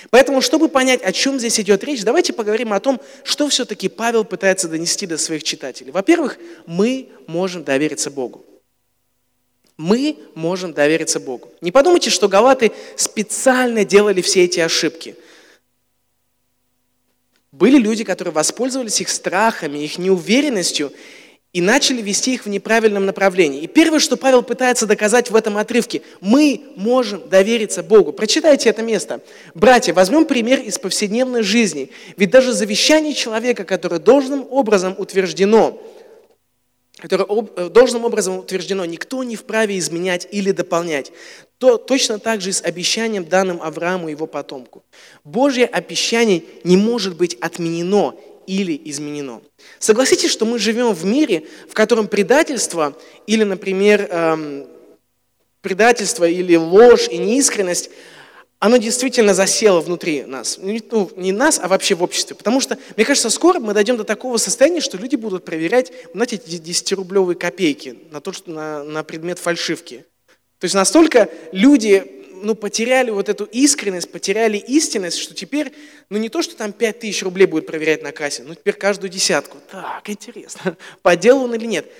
Поэтому, 0.09 0.39
чтобы 0.39 0.69
понять, 0.69 1.01
о 1.01 1.11
чем 1.11 1.37
здесь 1.37 1.59
идет 1.59 1.83
речь, 1.83 2.05
давайте 2.05 2.31
поговорим 2.31 2.71
о 2.71 2.79
том, 2.79 3.01
что 3.25 3.49
все-таки 3.49 3.89
Павел 3.89 4.23
пытается 4.23 4.69
донести 4.69 5.05
до 5.05 5.17
своих 5.17 5.43
читателей. 5.43 5.91
Во-первых, 5.91 6.37
мы 6.65 7.09
можем 7.27 7.65
довериться 7.65 8.09
Богу. 8.09 8.45
Мы 9.75 10.17
можем 10.33 10.71
довериться 10.71 11.19
Богу. 11.19 11.49
Не 11.59 11.73
подумайте, 11.73 12.09
что 12.09 12.29
галаты 12.29 12.71
специально 12.95 13.83
делали 13.83 14.21
все 14.21 14.45
эти 14.45 14.61
ошибки– 14.61 15.17
были 17.55 17.77
люди, 17.77 18.03
которые 18.03 18.33
воспользовались 18.33 18.99
их 18.99 19.07
страхами, 19.07 19.79
их 19.79 19.97
неуверенностью 19.97 20.91
и 21.55 21.61
начали 21.61 22.01
вести 22.01 22.33
их 22.33 22.45
в 22.45 22.49
неправильном 22.49 23.05
направлении. 23.05 23.61
И 23.61 23.67
первое, 23.67 23.99
что 23.99 24.17
Павел 24.17 24.43
пытается 24.43 24.85
доказать 24.85 25.31
в 25.31 25.35
этом 25.37 25.55
отрывке, 25.55 26.01
мы 26.19 26.63
можем 26.75 27.29
довериться 27.29 27.81
Богу. 27.81 28.11
Прочитайте 28.11 28.67
это 28.67 28.81
место. 28.81 29.21
Братья, 29.53 29.93
возьмем 29.93 30.25
пример 30.25 30.59
из 30.59 30.77
повседневной 30.77 31.43
жизни. 31.43 31.91
Ведь 32.17 32.29
даже 32.29 32.51
завещание 32.51 33.13
человека, 33.13 33.63
которое 33.63 33.99
должным 33.99 34.45
образом 34.51 34.95
утверждено, 34.97 35.81
которое 36.97 37.25
э, 37.55 37.69
должным 37.69 38.03
образом 38.03 38.39
утверждено, 38.39 38.83
никто 38.83 39.23
не 39.23 39.37
вправе 39.37 39.77
изменять 39.77 40.27
или 40.29 40.51
дополнять 40.51 41.13
то 41.57 41.77
точно 41.77 42.19
так 42.19 42.41
же 42.41 42.49
и 42.49 42.53
с 42.53 42.61
обещанием, 42.61 43.25
данным 43.25 43.61
Аврааму 43.61 44.09
и 44.09 44.11
его 44.11 44.27
потомку. 44.27 44.83
Божье 45.23 45.65
обещание 45.65 46.43
не 46.63 46.75
может 46.75 47.15
быть 47.15 47.35
отменено 47.35 48.15
или 48.47 48.79
изменено. 48.85 49.41
Согласитесь, 49.79 50.31
что 50.31 50.45
мы 50.45 50.59
живем 50.59 50.93
в 50.93 51.05
мире, 51.05 51.45
в 51.69 51.73
котором 51.73 52.07
предательство 52.07 52.97
или, 53.27 53.43
например, 53.43 54.07
эм, 54.09 54.67
предательство 55.61 56.25
или 56.25 56.55
ложь 56.55 57.07
и 57.09 57.17
неискренность, 57.17 57.89
оно 58.59 58.77
действительно 58.77 59.33
засело 59.33 59.81
внутри 59.81 60.23
нас. 60.23 60.57
Ну, 60.59 61.11
не 61.17 61.31
нас, 61.31 61.59
а 61.61 61.67
вообще 61.67 61.93
в 61.95 62.03
обществе. 62.03 62.35
Потому 62.35 62.61
что, 62.61 62.77
мне 62.95 63.05
кажется, 63.05 63.29
скоро 63.29 63.59
мы 63.59 63.73
дойдем 63.73 63.97
до 63.97 64.03
такого 64.03 64.37
состояния, 64.37 64.79
что 64.79 64.97
люди 64.97 65.15
будут 65.15 65.43
проверять, 65.45 65.91
знаете, 66.13 66.37
эти 66.37 66.55
10-рублевые 66.55 67.35
копейки 67.35 67.97
на, 68.11 68.21
то, 68.21 68.31
что, 68.31 68.51
на, 68.51 68.83
на 68.83 69.03
предмет 69.03 69.39
фальшивки. 69.39 70.05
То 70.59 70.65
есть 70.65 70.75
настолько 70.75 71.29
люди 71.51 72.24
ну, 72.45 72.53
потеряли 72.53 73.09
вот 73.09 73.27
эту 73.27 73.45
искренность, 73.45 74.11
потеряли 74.11 74.57
истинность, 74.57 75.17
что 75.17 75.33
теперь, 75.33 75.73
ну 76.11 76.19
не 76.19 76.29
то, 76.29 76.43
что 76.43 76.55
там 76.55 76.73
5 76.73 76.99
тысяч 76.99 77.23
рублей 77.23 77.47
будет 77.47 77.65
проверять 77.65 78.03
на 78.03 78.11
кассе, 78.11 78.43
но 78.43 78.53
теперь 78.53 78.75
каждую 78.75 79.09
десятку. 79.09 79.57
Так, 79.71 80.07
интересно, 80.07 80.77
подделал 81.01 81.45
он 81.45 81.55
или 81.55 81.65
нет. 81.65 81.91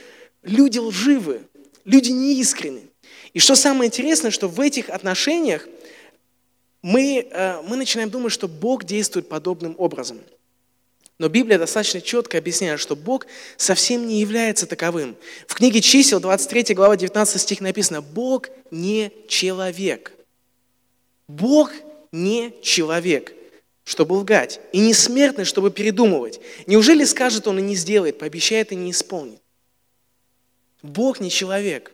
Люди 0.44 0.78
лживы, 0.78 1.42
люди 1.84 2.12
неискренны. 2.12 2.84
И 3.34 3.40
что 3.40 3.56
самое 3.56 3.88
интересное, 3.88 4.30
что 4.30 4.48
в 4.48 4.62
этих 4.62 4.92
отношениях 4.92 5.68
мы, 6.84 7.28
э, 7.28 7.62
мы 7.68 7.76
начинаем 7.76 8.12
думать, 8.12 8.32
что 8.32 8.48
Бог 8.48 8.84
действует 8.84 9.28
подобным 9.28 9.74
образом. 9.80 10.20
Но 11.18 11.28
Библия 11.28 11.58
достаточно 11.58 12.02
четко 12.02 12.38
объясняет, 12.38 12.80
что 12.80 12.96
Бог 12.96 13.26
совсем 13.58 14.06
не 14.08 14.20
является 14.22 14.68
таковым. 14.68 15.16
В 15.48 15.56
книге 15.56 15.82
чисел, 15.82 16.20
23 16.20 16.76
глава, 16.76 16.98
19 16.98 17.42
стих 17.42 17.62
написано, 17.62 18.04
Бог 18.04 18.50
не 18.70 19.12
человек. 19.28 20.15
Бог 21.28 21.72
не 22.12 22.54
человек, 22.62 23.34
чтобы 23.84 24.14
лгать, 24.14 24.60
и 24.72 24.80
не 24.80 24.94
смертный, 24.94 25.46
чтобы 25.46 25.72
передумывать. 25.72 26.40
Неужели 26.66 27.04
скажет 27.04 27.48
он 27.48 27.60
и 27.60 27.62
не 27.62 27.76
сделает, 27.76 28.20
пообещает 28.20 28.72
и 28.72 28.76
не 28.76 28.92
исполнит? 28.92 29.42
Бог 30.82 31.20
не 31.20 31.30
человек. 31.30 31.94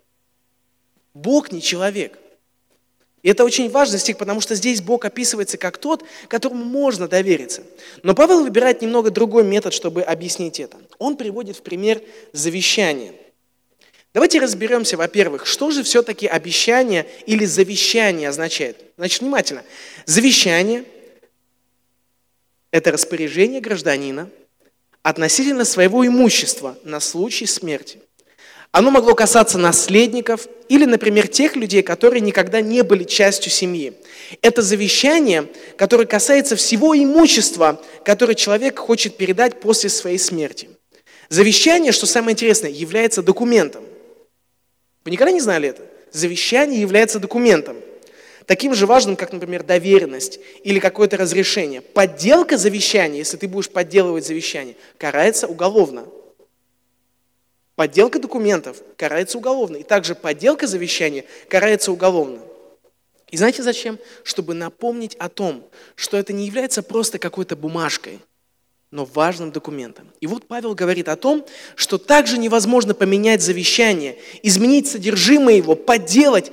Бог 1.14 1.52
не 1.52 1.62
человек. 1.62 2.18
И 3.24 3.30
это 3.30 3.44
очень 3.44 3.70
важный 3.70 4.00
стих, 4.00 4.18
потому 4.18 4.42
что 4.42 4.56
здесь 4.56 4.82
Бог 4.82 5.06
описывается 5.06 5.58
как 5.58 5.78
тот, 5.78 6.04
которому 6.28 6.66
можно 6.66 7.08
довериться. 7.08 7.64
Но 8.04 8.16
Павел 8.16 8.42
выбирает 8.42 8.82
немного 8.82 9.12
другой 9.12 9.44
метод, 9.44 9.74
чтобы 9.74 10.02
объяснить 10.02 10.60
это. 10.60 10.78
Он 10.98 11.16
приводит 11.16 11.58
в 11.58 11.62
пример 11.62 12.02
завещание. 12.34 13.14
Давайте 14.14 14.40
разберемся, 14.40 14.98
во-первых, 14.98 15.46
что 15.46 15.72
же 15.72 15.84
все-таки 15.84 16.28
обещание 16.28 17.08
или 17.26 17.46
завещание 17.46 18.28
означает. 18.28 18.78
Значит, 18.98 19.22
внимательно. 19.22 19.64
Завещание– 20.06 20.84
это 22.72 22.92
распоряжение 22.92 23.62
гражданина 23.62 24.30
относительно 25.02 25.64
своего 25.64 26.06
имущества 26.06 26.78
на 26.84 27.00
случай 27.00 27.46
смерти. 27.46 28.00
Оно 28.74 28.92
могло 28.92 29.16
касаться 29.16 29.58
наследников 29.58 30.48
или, 30.70 30.86
например, 30.86 31.28
тех 31.28 31.56
людей, 31.56 31.82
которые 31.82 32.22
никогда 32.22 32.62
не 32.62 32.84
были 32.84 33.04
частью 33.04 33.52
семьи. 33.52 33.94
Это 34.42 34.62
завещание, 34.62 35.48
которое 35.78 36.06
касается 36.06 36.56
всего 36.56 36.96
имущества, 36.96 37.82
которое 38.06 38.36
человек 38.36 38.80
хочет 38.80 39.18
передать 39.18 39.60
после 39.60 39.90
своей 39.90 40.18
смерти. 40.18 40.70
Завещание, 41.28 41.92
что 41.92 42.06
самое 42.06 42.34
интересное, 42.34 42.72
является 42.72 43.22
документом. 43.22 43.84
Вы 45.04 45.12
никогда 45.12 45.32
не 45.32 45.40
знали 45.40 45.70
это? 45.70 45.84
Завещание 46.12 46.80
является 46.80 47.20
документом. 47.20 47.78
Таким 48.46 48.74
же 48.74 48.86
важным, 48.86 49.16
как, 49.16 49.32
например, 49.32 49.64
доверенность 49.64 50.40
или 50.64 50.80
какое-то 50.80 51.18
разрешение. 51.18 51.82
Подделка 51.82 52.58
завещания, 52.58 53.20
если 53.20 53.38
ты 53.38 53.48
будешь 53.48 53.70
подделывать 53.70 54.26
завещание, 54.26 54.76
карается 54.98 55.48
уголовно. 55.48 56.08
Подделка 57.76 58.20
документов 58.20 58.78
карается 58.98 59.38
уголовно. 59.38 59.78
И 59.78 59.84
также 59.84 60.16
подделка 60.16 60.68
завещания 60.68 61.26
карается 61.48 61.92
уголовно. 61.92 62.42
И 63.30 63.38
знаете 63.38 63.64
зачем? 63.64 63.98
Чтобы 64.24 64.54
напомнить 64.54 65.16
о 65.16 65.30
том, 65.30 65.68
что 65.96 66.18
это 66.18 66.34
не 66.34 66.46
является 66.46 66.84
просто 66.84 67.18
какой-то 67.18 67.56
бумажкой, 67.56 68.20
но 68.92 69.06
важным 69.06 69.52
документом. 69.52 70.12
И 70.20 70.28
вот 70.28 70.48
Павел 70.48 70.76
говорит 70.76 71.08
о 71.08 71.16
том, 71.16 71.46
что 71.76 71.98
также 71.98 72.38
невозможно 72.38 72.94
поменять 72.94 73.42
завещание, 73.42 74.18
изменить 74.44 74.88
содержимое 74.88 75.56
его, 75.56 75.76
подделать. 75.76 76.52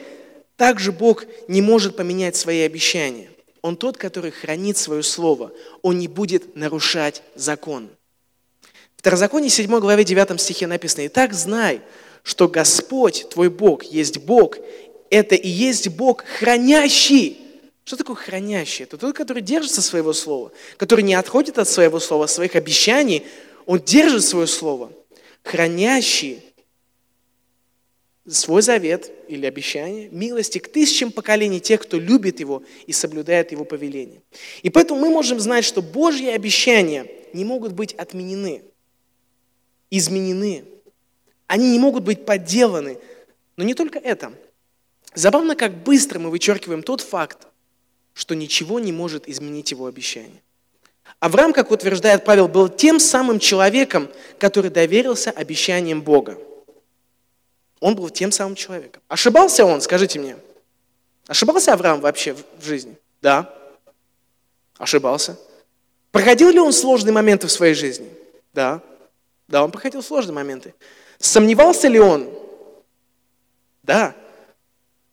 Также 0.57 0.93
Бог 0.93 1.25
не 1.49 1.61
может 1.61 1.97
поменять 1.97 2.37
свои 2.37 2.61
обещания. 2.61 3.29
Он 3.61 3.77
тот, 3.77 3.97
который 3.97 4.31
хранит 4.31 4.77
свое 4.77 5.03
слово. 5.03 5.53
Он 5.83 5.99
не 5.99 6.07
будет 6.07 6.55
нарушать 6.55 7.23
закон. 7.35 7.89
Второзаконие 8.97 9.51
7 9.51 9.79
главе 9.81 10.05
9 10.05 10.41
стихе 10.41 10.67
написано, 10.69 11.07
«Итак, 11.09 11.33
знай, 11.33 11.81
что 12.23 12.49
Господь, 12.49 13.29
твой 13.31 13.51
Бог, 13.51 13.85
есть 13.85 14.19
Бог, 14.19 14.57
это 15.11 15.35
и 15.35 15.49
есть 15.49 15.89
Бог, 15.89 16.25
хранящий». 16.25 17.48
Что 17.89 17.97
такое 17.97 18.17
хранящий? 18.17 18.83
Это 18.83 18.99
тот, 18.99 19.17
который 19.17 19.43
держится 19.43 19.81
своего 19.81 20.13
слова, 20.13 20.53
который 20.77 21.03
не 21.03 21.15
отходит 21.15 21.57
от 21.57 21.67
своего 21.67 22.01
слова, 22.01 22.27
своих 22.27 22.55
обещаний, 22.55 23.25
он 23.65 23.79
держит 23.79 24.25
свое 24.25 24.47
слово. 24.47 24.93
Хранящий 25.43 26.43
свой 28.29 28.61
завет 28.61 29.11
или 29.29 29.47
обещание, 29.47 30.11
милости 30.11 30.59
к 30.59 30.71
тысячам 30.71 31.11
поколений 31.11 31.61
тех, 31.61 31.81
кто 31.81 31.99
любит 31.99 32.41
Его 32.41 32.63
и 32.87 32.93
соблюдает 32.93 33.53
Его 33.53 33.65
повеление. 33.65 34.21
И 34.61 34.69
поэтому 34.69 35.01
мы 35.01 35.09
можем 35.09 35.41
знать, 35.41 35.65
что 35.65 35.81
Божьи 35.81 36.29
обещания 36.29 37.07
не 37.33 37.47
могут 37.47 37.73
быть 37.73 37.95
отменены 37.95 38.65
изменены. 39.91 40.67
Они 41.47 41.71
не 41.71 41.79
могут 41.79 42.05
быть 42.05 42.27
подделаны. 42.27 42.99
Но 43.57 43.65
не 43.65 43.73
только 43.73 43.99
это. 43.99 44.35
Забавно, 45.15 45.57
как 45.57 45.83
быстро 45.85 46.19
мы 46.19 46.29
вычеркиваем 46.29 46.83
тот 46.83 47.01
факт, 47.01 47.49
что 48.19 48.35
ничего 48.35 48.81
не 48.81 48.91
может 48.91 49.29
изменить 49.29 49.71
его 49.71 49.87
обещание. 49.87 50.43
Авраам, 51.21 51.53
как 51.53 51.71
утверждает 51.71 52.25
Павел, 52.25 52.49
был 52.49 52.69
тем 52.69 52.99
самым 52.99 53.39
человеком, 53.39 54.11
который 54.41 54.73
доверился 54.73 55.31
обещаниям 55.31 56.03
Бога. 56.03 56.37
Он 57.79 57.95
был 57.95 58.11
тем 58.11 58.33
самым 58.33 58.57
человеком. 58.57 59.01
Ошибался 59.07 59.65
он, 59.65 59.81
скажите 59.81 60.19
мне? 60.19 60.37
Ошибался 61.29 61.73
Авраам 61.73 62.01
вообще 62.01 62.35
в 62.35 62.65
жизни? 62.65 62.99
Да. 63.23 63.55
Ошибался. 64.79 65.39
Проходил 66.11 66.51
ли 66.51 66.59
он 66.59 66.73
сложные 66.73 67.13
моменты 67.13 67.47
в 67.47 67.53
своей 67.53 67.75
жизни? 67.75 68.11
Да. 68.53 68.83
Да, 69.47 69.63
он 69.63 69.71
проходил 69.71 70.03
сложные 70.03 70.35
моменты. 70.35 70.75
Сомневался 71.21 71.87
ли 71.87 72.01
он? 72.01 72.29
Да. 73.85 74.17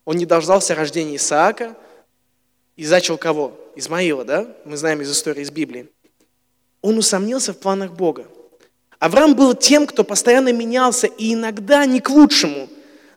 Он 0.05 0.17
не 0.17 0.25
дождался 0.25 0.74
рождения 0.74 1.17
Исаака 1.17 1.75
и 2.75 2.86
зачал 2.86 3.17
кого? 3.17 3.58
Измаила, 3.75 4.24
да? 4.24 4.48
Мы 4.65 4.77
знаем 4.77 5.01
из 5.01 5.12
истории 5.12 5.41
из 5.41 5.51
Библии. 5.51 5.89
Он 6.82 6.98
усомнился 6.98 7.53
в 7.53 7.58
планах 7.58 7.94
Бога. 7.94 8.27
Авраам 9.00 9.36
был 9.36 9.53
тем, 9.53 9.88
кто 9.88 10.03
постоянно 10.03 10.53
менялся, 10.53 11.08
и 11.08 11.34
иногда 11.34 11.86
не 11.86 12.00
к 12.00 12.10
лучшему. 12.10 12.70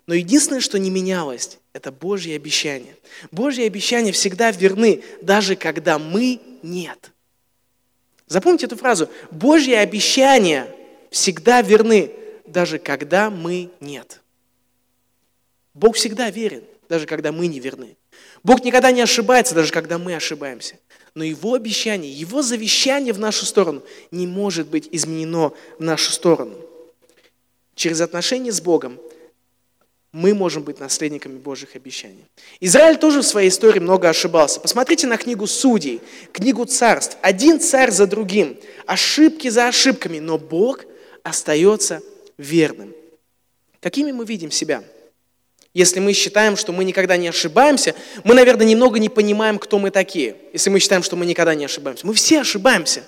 Но 0.07 0.15
единственное, 0.15 0.59
что 0.59 0.79
не 0.79 0.89
менялось, 0.89 1.59
это 1.73 1.91
Божьи 1.91 2.33
обещания. 2.33 2.95
Божьи 3.31 3.63
обещания 3.63 4.11
всегда 4.11 4.51
верны, 4.51 5.03
даже 5.21 5.55
когда 5.55 5.99
мы 5.99 6.41
нет. 6.63 7.11
Запомните 8.27 8.65
эту 8.65 8.75
фразу. 8.75 9.09
Божьи 9.31 9.73
обещания 9.73 10.67
всегда 11.11 11.61
верны, 11.61 12.11
даже 12.45 12.79
когда 12.79 13.29
мы 13.29 13.69
нет. 13.79 14.21
Бог 15.73 15.95
всегда 15.95 16.29
верен, 16.29 16.63
даже 16.89 17.05
когда 17.05 17.31
мы 17.31 17.47
не 17.47 17.59
верны. 17.59 17.95
Бог 18.43 18.63
никогда 18.63 18.91
не 18.91 19.01
ошибается, 19.01 19.55
даже 19.55 19.71
когда 19.71 19.97
мы 19.97 20.15
ошибаемся. 20.15 20.75
Но 21.15 21.23
Его 21.23 21.53
обещание, 21.53 22.11
Его 22.11 22.41
завещание 22.41 23.13
в 23.13 23.19
нашу 23.19 23.45
сторону 23.45 23.83
не 24.11 24.27
может 24.27 24.67
быть 24.67 24.87
изменено 24.91 25.51
в 25.77 25.83
нашу 25.83 26.11
сторону. 26.11 26.55
Через 27.75 28.01
отношения 28.01 28.51
с 28.51 28.61
Богом 28.61 28.99
мы 30.11 30.33
можем 30.33 30.63
быть 30.63 30.79
наследниками 30.79 31.37
Божьих 31.37 31.75
обещаний. 31.75 32.25
Израиль 32.59 32.97
тоже 32.97 33.21
в 33.21 33.25
своей 33.25 33.49
истории 33.49 33.79
много 33.79 34.09
ошибался. 34.09 34.59
Посмотрите 34.59 35.07
на 35.07 35.17
книгу 35.17 35.45
Судей, 35.45 36.01
книгу 36.31 36.65
Царств. 36.65 37.17
Один 37.21 37.59
царь 37.59 37.91
за 37.91 38.07
другим, 38.07 38.57
ошибки 38.85 39.49
за 39.49 39.67
ошибками, 39.67 40.19
но 40.19 40.37
Бог 40.37 40.85
остается 41.23 42.01
верным. 42.37 42.93
Какими 43.81 44.11
мы 44.11 44.25
видим 44.25 44.51
себя? 44.51 44.83
Если 45.79 46.01
мы 46.01 46.11
считаем, 46.11 46.57
что 46.57 46.73
мы 46.73 46.83
никогда 46.83 47.15
не 47.15 47.29
ошибаемся, 47.29 47.95
мы, 48.25 48.33
наверное, 48.33 48.65
немного 48.65 48.99
не 48.99 49.07
понимаем, 49.07 49.57
кто 49.57 49.79
мы 49.79 49.91
такие. 49.91 50.35
Если 50.51 50.69
мы 50.69 50.79
считаем, 50.79 51.03
что 51.03 51.15
мы 51.15 51.25
никогда 51.25 51.55
не 51.55 51.63
ошибаемся. 51.63 52.05
Мы 52.05 52.13
все 52.13 52.41
ошибаемся. 52.41 53.05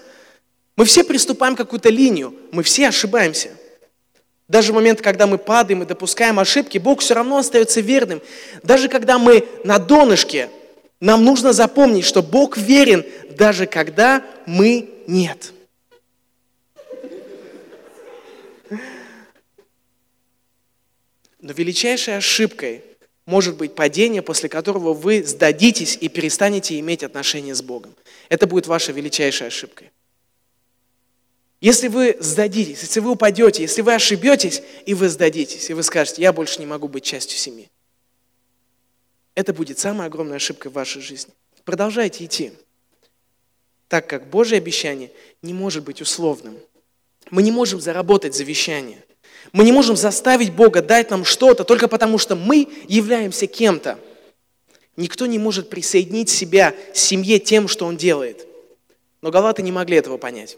Мы 0.77 0.85
все 0.85 1.03
приступаем 1.03 1.57
какую-то 1.57 1.89
линию. 1.89 2.33
Мы 2.53 2.63
все 2.63 2.87
ошибаемся. 2.87 3.49
Даже 4.47 4.71
в 4.71 4.75
момент, 4.75 5.01
когда 5.01 5.27
мы 5.27 5.37
падаем 5.37 5.83
и 5.83 5.85
допускаем 5.85 6.39
ошибки, 6.39 6.77
Бог 6.77 7.01
все 7.01 7.13
равно 7.13 7.39
остается 7.39 7.81
верным. 7.81 8.21
Даже 8.63 8.87
когда 8.87 9.19
мы 9.19 9.45
на 9.65 9.77
донышке, 9.77 10.49
нам 11.01 11.25
нужно 11.25 11.51
запомнить, 11.51 12.05
что 12.05 12.23
Бог 12.23 12.55
верен, 12.55 13.03
даже 13.31 13.65
когда 13.65 14.23
мы 14.45 14.89
нет. 15.07 15.51
Но 21.41 21.53
величайшей 21.53 22.17
ошибкой 22.17 22.83
может 23.25 23.57
быть 23.57 23.75
падение, 23.75 24.21
после 24.21 24.47
которого 24.47 24.93
вы 24.93 25.23
сдадитесь 25.23 25.97
и 25.99 26.07
перестанете 26.07 26.79
иметь 26.79 27.03
отношения 27.03 27.55
с 27.55 27.61
Богом. 27.61 27.95
Это 28.29 28.47
будет 28.47 28.67
ваша 28.67 28.91
величайшая 28.91 29.49
ошибка. 29.49 29.85
Если 31.59 31.87
вы 31.87 32.17
сдадитесь, 32.19 32.81
если 32.81 32.99
вы 32.99 33.11
упадете, 33.11 33.61
если 33.61 33.81
вы 33.81 33.93
ошибетесь, 33.93 34.63
и 34.85 34.93
вы 34.93 35.09
сдадитесь, 35.09 35.69
и 35.69 35.73
вы 35.73 35.83
скажете, 35.83 36.21
я 36.21 36.33
больше 36.33 36.59
не 36.59 36.65
могу 36.65 36.87
быть 36.87 37.03
частью 37.03 37.37
семьи, 37.37 37.69
это 39.35 39.53
будет 39.53 39.77
самая 39.77 40.07
огромная 40.07 40.37
ошибка 40.37 40.69
в 40.69 40.73
вашей 40.73 41.01
жизни. 41.01 41.33
Продолжайте 41.63 42.25
идти, 42.25 42.51
так 43.87 44.07
как 44.07 44.27
Божье 44.29 44.57
обещание 44.57 45.11
не 45.41 45.53
может 45.53 45.83
быть 45.83 46.01
условным. 46.01 46.57
Мы 47.29 47.43
не 47.43 47.51
можем 47.51 47.79
заработать 47.79 48.35
завещание. 48.35 49.03
Мы 49.53 49.63
не 49.63 49.71
можем 49.71 49.95
заставить 49.95 50.53
Бога 50.53 50.81
дать 50.81 51.09
нам 51.09 51.25
что-то 51.25 51.63
только 51.63 51.87
потому, 51.87 52.17
что 52.17 52.35
мы 52.35 52.67
являемся 52.87 53.47
кем-то. 53.47 53.99
Никто 54.95 55.25
не 55.25 55.39
может 55.39 55.69
присоединить 55.69 56.29
себя 56.29 56.75
к 56.93 56.95
семье 56.95 57.39
тем, 57.39 57.67
что 57.67 57.85
он 57.85 57.97
делает. 57.97 58.47
Но 59.21 59.31
галаты 59.31 59.61
не 59.61 59.71
могли 59.71 59.97
этого 59.97 60.17
понять. 60.17 60.57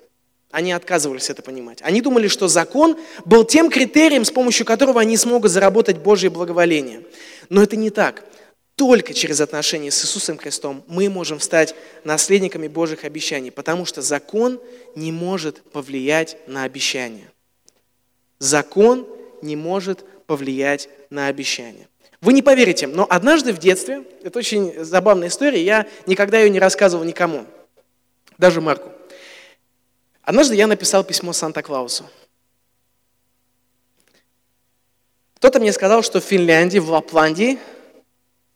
Они 0.51 0.71
отказывались 0.71 1.31
это 1.31 1.41
понимать. 1.41 1.79
Они 1.81 1.99
думали, 1.99 2.27
что 2.27 2.47
закон 2.47 2.95
был 3.25 3.43
тем 3.43 3.71
критерием, 3.71 4.23
с 4.23 4.29
помощью 4.29 4.65
которого 4.65 5.01
они 5.01 5.17
смогут 5.17 5.49
заработать 5.49 5.97
Божье 5.97 6.29
благоволение. 6.29 7.01
Но 7.49 7.63
это 7.63 7.75
не 7.75 7.89
так. 7.89 8.23
Только 8.75 9.13
через 9.15 9.41
отношения 9.41 9.89
с 9.89 10.03
Иисусом 10.03 10.37
Христом 10.37 10.83
мы 10.87 11.09
можем 11.09 11.39
стать 11.39 11.73
наследниками 12.03 12.67
Божьих 12.67 13.03
обещаний, 13.03 13.51
потому 13.51 13.85
что 13.85 14.03
закон 14.03 14.59
не 14.95 15.11
может 15.11 15.63
повлиять 15.71 16.37
на 16.47 16.63
обещания. 16.63 17.32
Закон 18.43 19.07
не 19.41 19.55
может 19.55 20.03
повлиять 20.27 20.89
на 21.09 21.27
обещания. 21.27 21.87
Вы 22.19 22.33
не 22.33 22.41
поверите, 22.41 22.87
но 22.87 23.07
однажды 23.09 23.53
в 23.53 23.57
детстве, 23.57 24.03
это 24.21 24.39
очень 24.39 24.83
забавная 24.83 25.29
история, 25.29 25.63
я 25.63 25.87
никогда 26.07 26.39
ее 26.39 26.49
не 26.49 26.59
рассказывал 26.59 27.05
никому, 27.05 27.45
даже 28.37 28.59
Марку. 28.59 28.91
Однажды 30.23 30.55
я 30.55 30.67
написал 30.67 31.05
письмо 31.05 31.31
Санта-Клаусу. 31.31 32.03
Кто-то 35.35 35.61
мне 35.61 35.71
сказал, 35.71 36.03
что 36.03 36.19
в 36.19 36.25
Финляндии, 36.25 36.79
в 36.79 36.89
Лапландии, 36.89 37.59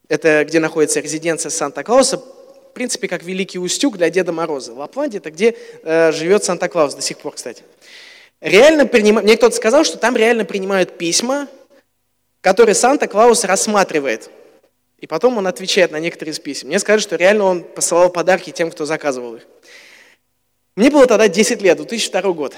это 0.10 0.44
где 0.46 0.60
находится 0.60 1.00
резиденция 1.00 1.50
Санта-Клауса, 1.50 2.18
в 2.18 2.74
принципе, 2.74 3.08
как 3.08 3.24
Великий 3.24 3.60
Устюг 3.60 3.96
для 3.96 4.10
Деда 4.10 4.34
Мороза. 4.34 4.74
Лапландия– 4.74 5.20
это 5.22 5.32
где 5.32 5.56
э, 5.84 6.12
живет 6.12 6.44
Санта-Клаус 6.44 6.94
до 6.94 7.02
сих 7.02 7.20
пор, 7.20 7.36
кстати. 7.36 7.64
Реально 8.42 8.86
принимают, 8.86 9.26
мне 9.26 9.38
кто-то 9.38 9.56
сказал, 9.56 9.84
что 9.84 9.98
там 9.98 10.16
реально 10.16 10.46
принимают 10.46 10.98
письма, 10.98 11.48
которые 12.42 12.76
Санта-Клаус 12.76 13.44
рассматривает. 13.46 14.30
И 15.00 15.08
потом 15.08 15.38
он 15.38 15.48
отвечает 15.48 15.92
на 15.92 16.00
некоторые 16.00 16.34
из 16.34 16.40
писем. 16.40 16.68
Мне 16.68 16.80
сказали, 16.80 17.02
что 17.02 17.16
реально 17.16 17.46
он 17.46 17.64
посылал 17.64 18.10
подарки 18.10 18.52
тем, 18.52 18.72
кто 18.72 18.86
заказывал 18.86 19.36
их. 19.36 19.44
Мне 20.76 20.90
было 20.90 21.08
тогда 21.08 21.28
10 21.28 21.62
лет, 21.62 21.78
2002 21.78 22.22
год. 22.34 22.56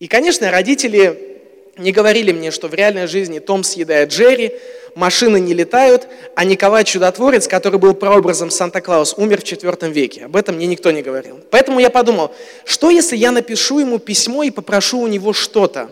И, 0.00 0.08
конечно, 0.08 0.50
родители 0.50 1.40
не 1.76 1.92
говорили 1.92 2.32
мне, 2.32 2.50
что 2.50 2.68
в 2.68 2.74
реальной 2.74 3.06
жизни 3.06 3.38
Том 3.38 3.64
съедает 3.64 4.10
Джерри, 4.10 4.52
машины 4.94 5.40
не 5.40 5.54
летают, 5.54 6.08
а 6.34 6.44
Николай 6.44 6.84
Чудотворец, 6.84 7.48
который 7.48 7.78
был 7.78 7.94
прообразом 7.94 8.50
Санта-Клаус, 8.50 9.14
умер 9.16 9.40
в 9.40 9.44
IV 9.44 9.90
веке. 9.90 10.26
Об 10.26 10.36
этом 10.36 10.56
мне 10.56 10.66
никто 10.66 10.90
не 10.90 11.02
говорил. 11.02 11.40
Поэтому 11.50 11.80
я 11.80 11.90
подумал, 11.90 12.34
что 12.64 12.90
если 12.90 13.16
я 13.16 13.32
напишу 13.32 13.78
ему 13.78 13.98
письмо 13.98 14.42
и 14.42 14.50
попрошу 14.50 15.00
у 15.00 15.06
него 15.06 15.32
что-то? 15.32 15.90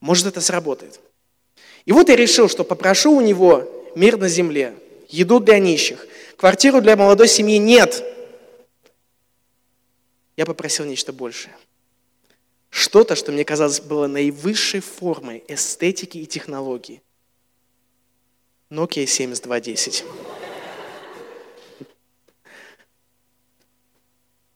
Может, 0.00 0.26
это 0.26 0.40
сработает. 0.40 1.00
И 1.84 1.92
вот 1.92 2.08
я 2.08 2.16
решил, 2.16 2.48
что 2.48 2.64
попрошу 2.64 3.12
у 3.12 3.20
него 3.20 3.68
мир 3.94 4.16
на 4.16 4.28
земле, 4.28 4.74
еду 5.08 5.40
для 5.40 5.58
нищих, 5.58 6.06
квартиру 6.36 6.80
для 6.80 6.96
молодой 6.96 7.28
семьи 7.28 7.58
нет– 7.58 8.04
я 10.38 10.46
попросил 10.46 10.84
нечто 10.84 11.12
большее. 11.12 11.54
Что-то, 12.70 13.16
что 13.16 13.32
мне 13.32 13.44
казалось 13.44 13.80
было 13.80 14.06
наивысшей 14.06 14.78
формой 14.78 15.42
эстетики 15.48 16.18
и 16.18 16.26
технологии. 16.26 17.02
Nokia 18.70 19.06
7210. 19.06 20.04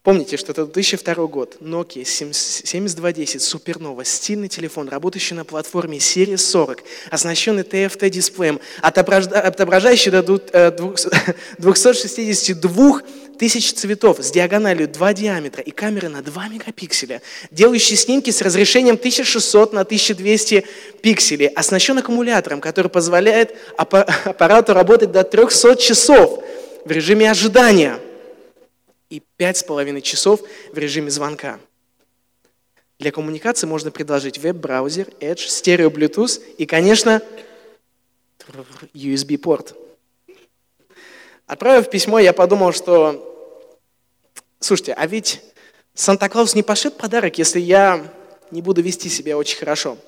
Помните, 0.03 0.37
что 0.37 0.51
это 0.51 0.65
2002 0.65 1.15
год, 1.29 1.59
Nokia 1.61 2.05
7210, 2.05 3.41
супернова, 3.41 4.05
стильный 4.05 4.49
телефон, 4.49 4.89
работающий 4.89 5.37
на 5.37 5.45
платформе 5.45 5.99
Series 5.99 6.39
40, 6.39 6.83
оснащенный 7.13 7.63
TFT-дисплеем, 7.63 8.59
отображающий 8.81 10.11
до 10.11 10.25
262 11.59 13.03
тысяч 13.39 13.75
цветов 13.75 14.19
с 14.19 14.33
диагональю 14.33 14.89
2 14.89 15.13
диаметра 15.15 15.63
и 15.63 15.71
камеры 15.71 16.09
на 16.09 16.21
2 16.21 16.49
мегапикселя, 16.49 17.23
делающий 17.53 17.95
снимки 17.95 18.31
с 18.31 18.43
разрешением 18.43 18.97
1600 18.97 19.73
на 19.73 19.83
1200 19.83 20.67
пикселей, 21.01 21.47
оснащен 21.47 21.97
аккумулятором, 21.99 22.61
который 22.61 22.89
позволяет 22.89 23.55
аппарату 23.77 24.75
работать 24.75 25.13
до 25.13 25.23
300 25.23 25.77
часов 25.77 26.43
в 26.85 26.91
режиме 26.91 27.31
ожидания– 27.31 28.01
пять 29.43 29.57
с 29.57 29.65
половиной 29.65 30.03
часов 30.03 30.41
в 30.71 30.79
режиме 30.79 31.11
звонка. 31.11 31.59
Для 33.01 33.11
коммуникации 33.11 33.67
можно 33.67 33.91
предложить 33.91 34.39
веб-браузер, 34.39 35.09
Edge, 35.19 35.49
стерео 35.49 35.91
Bluetooth 35.91 36.41
и, 36.59 36.65
конечно, 36.65 37.21
USB-порт. 38.95 39.75
Отправив 41.47 41.91
письмо, 41.91 42.21
я 42.21 42.33
подумал, 42.33 42.73
что, 42.73 43.59
слушайте, 44.61 44.93
а 44.93 45.09
ведь 45.09 45.41
Санта-Клаус 45.95 46.55
не 46.55 46.63
пошлет 46.63 46.97
подарок, 46.97 47.37
если 47.37 47.59
я 47.59 48.15
не 48.53 48.63
буду 48.63 48.81
вести 48.81 49.09
себя 49.09 49.37
очень 49.37 49.59
хорошо. 49.59 49.99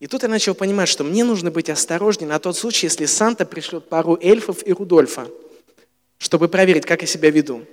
И 0.00 0.06
тут 0.06 0.22
я 0.22 0.28
начал 0.28 0.54
понимать, 0.54 0.90
что 0.90 1.02
мне 1.02 1.24
нужно 1.24 1.50
быть 1.50 1.70
осторожнее 1.70 2.28
на 2.28 2.38
тот 2.40 2.58
случай, 2.58 2.88
если 2.88 3.06
Санта 3.06 3.46
пришлет 3.46 3.88
пару 3.88 4.18
эльфов 4.20 4.58
и 4.66 4.74
Рудольфа, 4.74 5.28
чтобы 6.18 6.48
проверить, 6.48 6.84
как 6.84 7.00
я 7.00 7.06
себя 7.06 7.30
веду. 7.30 7.64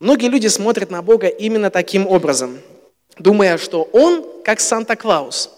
Многие 0.00 0.28
люди 0.28 0.46
смотрят 0.46 0.90
на 0.90 1.02
Бога 1.02 1.26
именно 1.26 1.70
таким 1.70 2.06
образом, 2.06 2.58
думая, 3.18 3.58
что 3.58 3.82
Он 3.92 4.24
как 4.42 4.58
Санта-Клаус. 4.58 5.50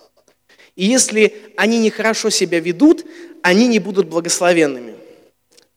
И 0.75 0.85
если 0.85 1.53
они 1.57 1.79
нехорошо 1.79 2.29
себя 2.29 2.59
ведут, 2.59 3.05
они 3.43 3.69
не 3.69 3.79
будут 3.79 4.09
благословенными. 4.09 4.97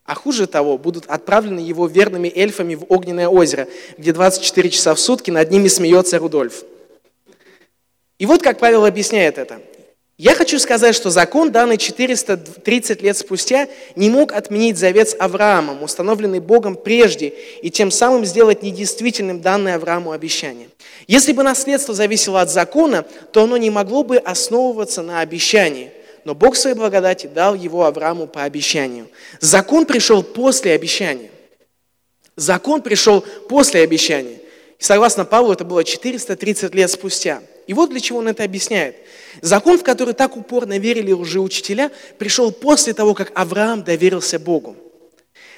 А 0.04 0.15
хуже 0.15 0.47
того, 0.47 0.80
будут 0.80 1.06
отправлены 1.06 1.60
его 1.60 1.86
верными 1.86 2.32
эльфами 2.34 2.73
в 2.73 2.86
огненное 2.89 3.28
озеро, 3.28 3.67
где 3.97 4.13
24 4.13 4.69
часа 4.71 4.95
в 4.95 4.99
сутки 4.99 5.30
над 5.30 5.51
ними 5.51 5.67
смеется 5.67 6.17
Рудольф. 6.17 6.63
И 8.17 8.25
вот 8.25 8.41
как 8.41 8.60
Павел 8.60 8.86
объясняет 8.86 9.38
это. 9.38 9.62
Я 10.17 10.34
хочу 10.34 10.60
сказать, 10.60 10.95
что 10.95 11.10
закон, 11.10 11.51
данный 11.51 11.78
430 11.78 13.01
лет 13.01 13.17
спустя, 13.17 13.67
не 13.97 14.10
мог 14.10 14.32
отменить 14.32 14.78
завет 14.78 15.10
с 15.10 15.15
Авраамом, 15.19 15.84
установленный 15.84 16.39
Богом 16.39 16.78
прежде, 16.78 17.34
и 17.62 17.69
тем 17.69 17.91
самым 17.91 18.23
сделать 18.23 18.63
недействительным 18.63 19.41
данное 19.41 19.75
Аврааму 19.75 20.13
обещание. 20.13 20.69
Если 21.08 21.34
бы 21.34 21.43
наследство 21.43 21.93
зависело 21.93 22.39
от 22.39 22.49
закона, 22.49 23.06
то 23.34 23.43
оно 23.43 23.58
не 23.58 23.69
могло 23.69 24.06
бы 24.06 24.17
основываться 24.17 25.01
на 25.01 25.19
обещании. 25.19 25.91
Но 26.23 26.34
Бог 26.34 26.56
своей 26.56 26.78
благодати 26.78 27.28
дал 27.28 27.54
его 27.54 27.84
Аврааму 27.84 28.25
по 28.25 28.43
обещанию. 28.43 29.10
Закон 29.41 29.86
пришел 29.86 30.23
после 30.23 30.71
обещания. 30.71 31.30
Закон 32.38 32.82
пришел 32.82 33.19
после 33.49 33.82
обещания. 33.82 34.39
И 34.80 34.84
согласно 34.84 35.25
Павлу, 35.25 35.51
это 35.51 35.65
было 35.65 35.84
430 35.84 36.73
лет 36.73 36.89
спустя. 36.89 37.41
И 37.67 37.73
вот 37.73 37.89
для 37.89 37.99
чего 37.99 38.19
он 38.19 38.28
это 38.28 38.43
объясняет. 38.43 38.95
Закон, 39.41 39.78
в 39.78 39.84
который 39.84 40.13
так 40.13 40.38
упорно 40.38 40.78
верили 40.78 41.12
лжеучителя, 41.12 41.91
пришел 42.17 42.51
после 42.51 42.93
того, 42.93 43.13
как 43.13 43.32
Авраам 43.36 43.84
доверился 43.84 44.39
Богу. 44.39 44.75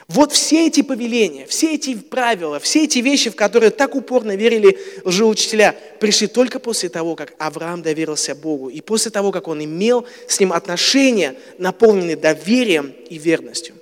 Вот 0.08 0.32
все 0.32 0.68
эти 0.68 0.84
повеления, 0.84 1.46
все 1.48 1.76
эти 1.76 1.94
правила, 1.94 2.60
все 2.60 2.86
эти 2.86 3.00
вещи, 3.00 3.30
в 3.30 3.36
которые 3.36 3.72
так 3.72 3.94
упорно 3.94 4.38
верили 4.38 4.80
лжеучителя, 5.04 5.76
пришли 6.00 6.28
только 6.28 6.60
после 6.60 6.88
того, 6.88 7.16
как 7.16 7.34
Авраам 7.40 7.82
доверился 7.82 8.34
Богу 8.34 8.70
и 8.70 8.80
после 8.80 9.12
того, 9.12 9.34
как 9.34 9.50
он 9.50 9.62
имел 9.66 10.06
с 10.28 10.40
ним 10.40 10.54
отношения, 10.54 11.36
наполненные 11.58 12.16
доверием 12.16 12.94
и 13.10 13.18
верностью. 13.18 13.76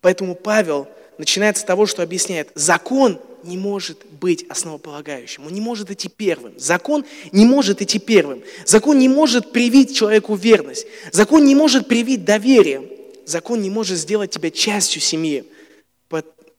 Поэтому 0.00 0.34
Павел 0.34 0.88
начинает 1.18 1.58
с 1.58 1.62
того, 1.64 1.84
что 1.84 2.02
объясняет, 2.02 2.48
закон 2.54 3.20
не 3.44 3.56
может 3.56 3.98
быть 4.20 4.44
основополагающим, 4.48 5.46
он 5.46 5.52
не 5.52 5.60
может 5.60 5.90
идти 5.90 6.08
первым. 6.08 6.54
Закон 6.58 7.04
не 7.32 7.44
может 7.44 7.82
идти 7.82 7.98
первым. 7.98 8.42
Закон 8.64 8.98
не 8.98 9.08
может 9.08 9.52
привить 9.52 9.96
человеку 9.96 10.34
верность. 10.34 10.86
Закон 11.12 11.44
не 11.44 11.54
может 11.54 11.88
привить 11.88 12.24
доверие. 12.24 12.88
Закон 13.26 13.60
не 13.60 13.70
может 13.70 13.98
сделать 13.98 14.30
тебя 14.30 14.50
частью 14.50 15.00
семьи. 15.00 15.44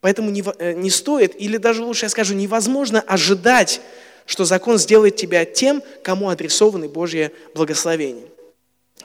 Поэтому 0.02 0.30
не, 0.30 0.44
э, 0.60 0.74
не 0.74 0.90
стоит, 0.90 1.40
или 1.40 1.58
даже 1.58 1.84
лучше 1.84 2.06
я 2.06 2.10
скажу, 2.10 2.34
невозможно 2.34 3.02
ожидать, 3.02 3.82
что 4.26 4.46
закон 4.46 4.78
сделает 4.78 5.16
тебя 5.16 5.44
тем, 5.44 5.84
кому 6.04 6.30
адресованы 6.30 6.88
Божье 6.88 7.32
благословения. 7.54 8.26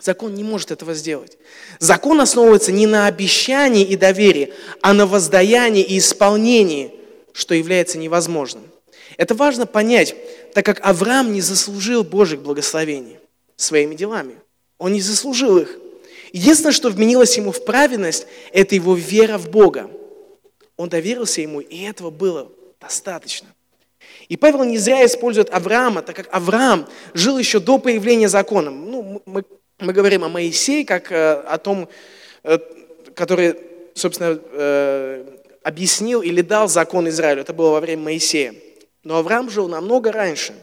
Закон 0.00 0.34
не 0.34 0.44
может 0.44 0.70
этого 0.70 0.94
сделать. 0.94 1.38
Закон 1.78 2.20
основывается 2.20 2.72
не 2.72 2.86
на 2.86 3.06
обещании 3.06 3.84
и 3.84 3.96
доверии, 3.96 4.52
а 4.82 4.92
на 4.92 5.06
воздаянии 5.06 5.82
и 5.82 5.98
исполнении, 5.98 6.92
что 7.34 7.54
является 7.54 7.98
невозможным. 7.98 8.62
Это 9.18 9.34
важно 9.34 9.66
понять, 9.66 10.14
так 10.54 10.64
как 10.64 10.80
Авраам 10.82 11.32
не 11.32 11.40
заслужил 11.40 12.04
Божьих 12.04 12.40
благословений 12.40 13.18
своими 13.56 13.94
делами. 13.94 14.36
Он 14.78 14.92
не 14.92 15.00
заслужил 15.00 15.58
их. 15.58 15.76
Единственное, 16.32 16.72
что 16.72 16.90
вменилось 16.90 17.36
ему 17.36 17.52
в 17.52 17.64
праведность, 17.64 18.26
это 18.52 18.74
его 18.74 18.94
вера 18.94 19.36
в 19.36 19.50
Бога. 19.50 19.90
Он 20.76 20.88
доверился 20.88 21.40
ему, 21.40 21.60
и 21.60 21.82
этого 21.82 22.10
было 22.10 22.50
достаточно. 22.80 23.48
И 24.28 24.36
Павел 24.36 24.64
не 24.64 24.78
зря 24.78 25.04
использует 25.04 25.52
Авраама, 25.52 26.02
так 26.02 26.16
как 26.16 26.28
Авраам 26.32 26.88
жил 27.14 27.38
еще 27.38 27.60
до 27.60 27.78
появления 27.78 28.28
закона. 28.28 28.70
Ну, 28.70 29.22
мы, 29.26 29.44
мы 29.78 29.92
говорим 29.92 30.24
о 30.24 30.28
Моисее, 30.28 30.84
как 30.84 31.10
э, 31.10 31.32
о 31.32 31.58
том, 31.58 31.88
э, 32.42 32.58
который, 33.14 33.56
собственно, 33.94 34.38
э, 34.52 35.24
объяснил 35.64 36.22
или 36.22 36.42
дал 36.42 36.68
закон 36.68 37.08
Израилю. 37.08 37.40
Это 37.40 37.52
было 37.52 37.70
во 37.70 37.80
время 37.80 38.02
Моисея. 38.02 38.54
Но 39.02 39.16
Авраам 39.16 39.50
жил 39.50 39.66
намного 39.66 40.12
раньше. 40.12 40.54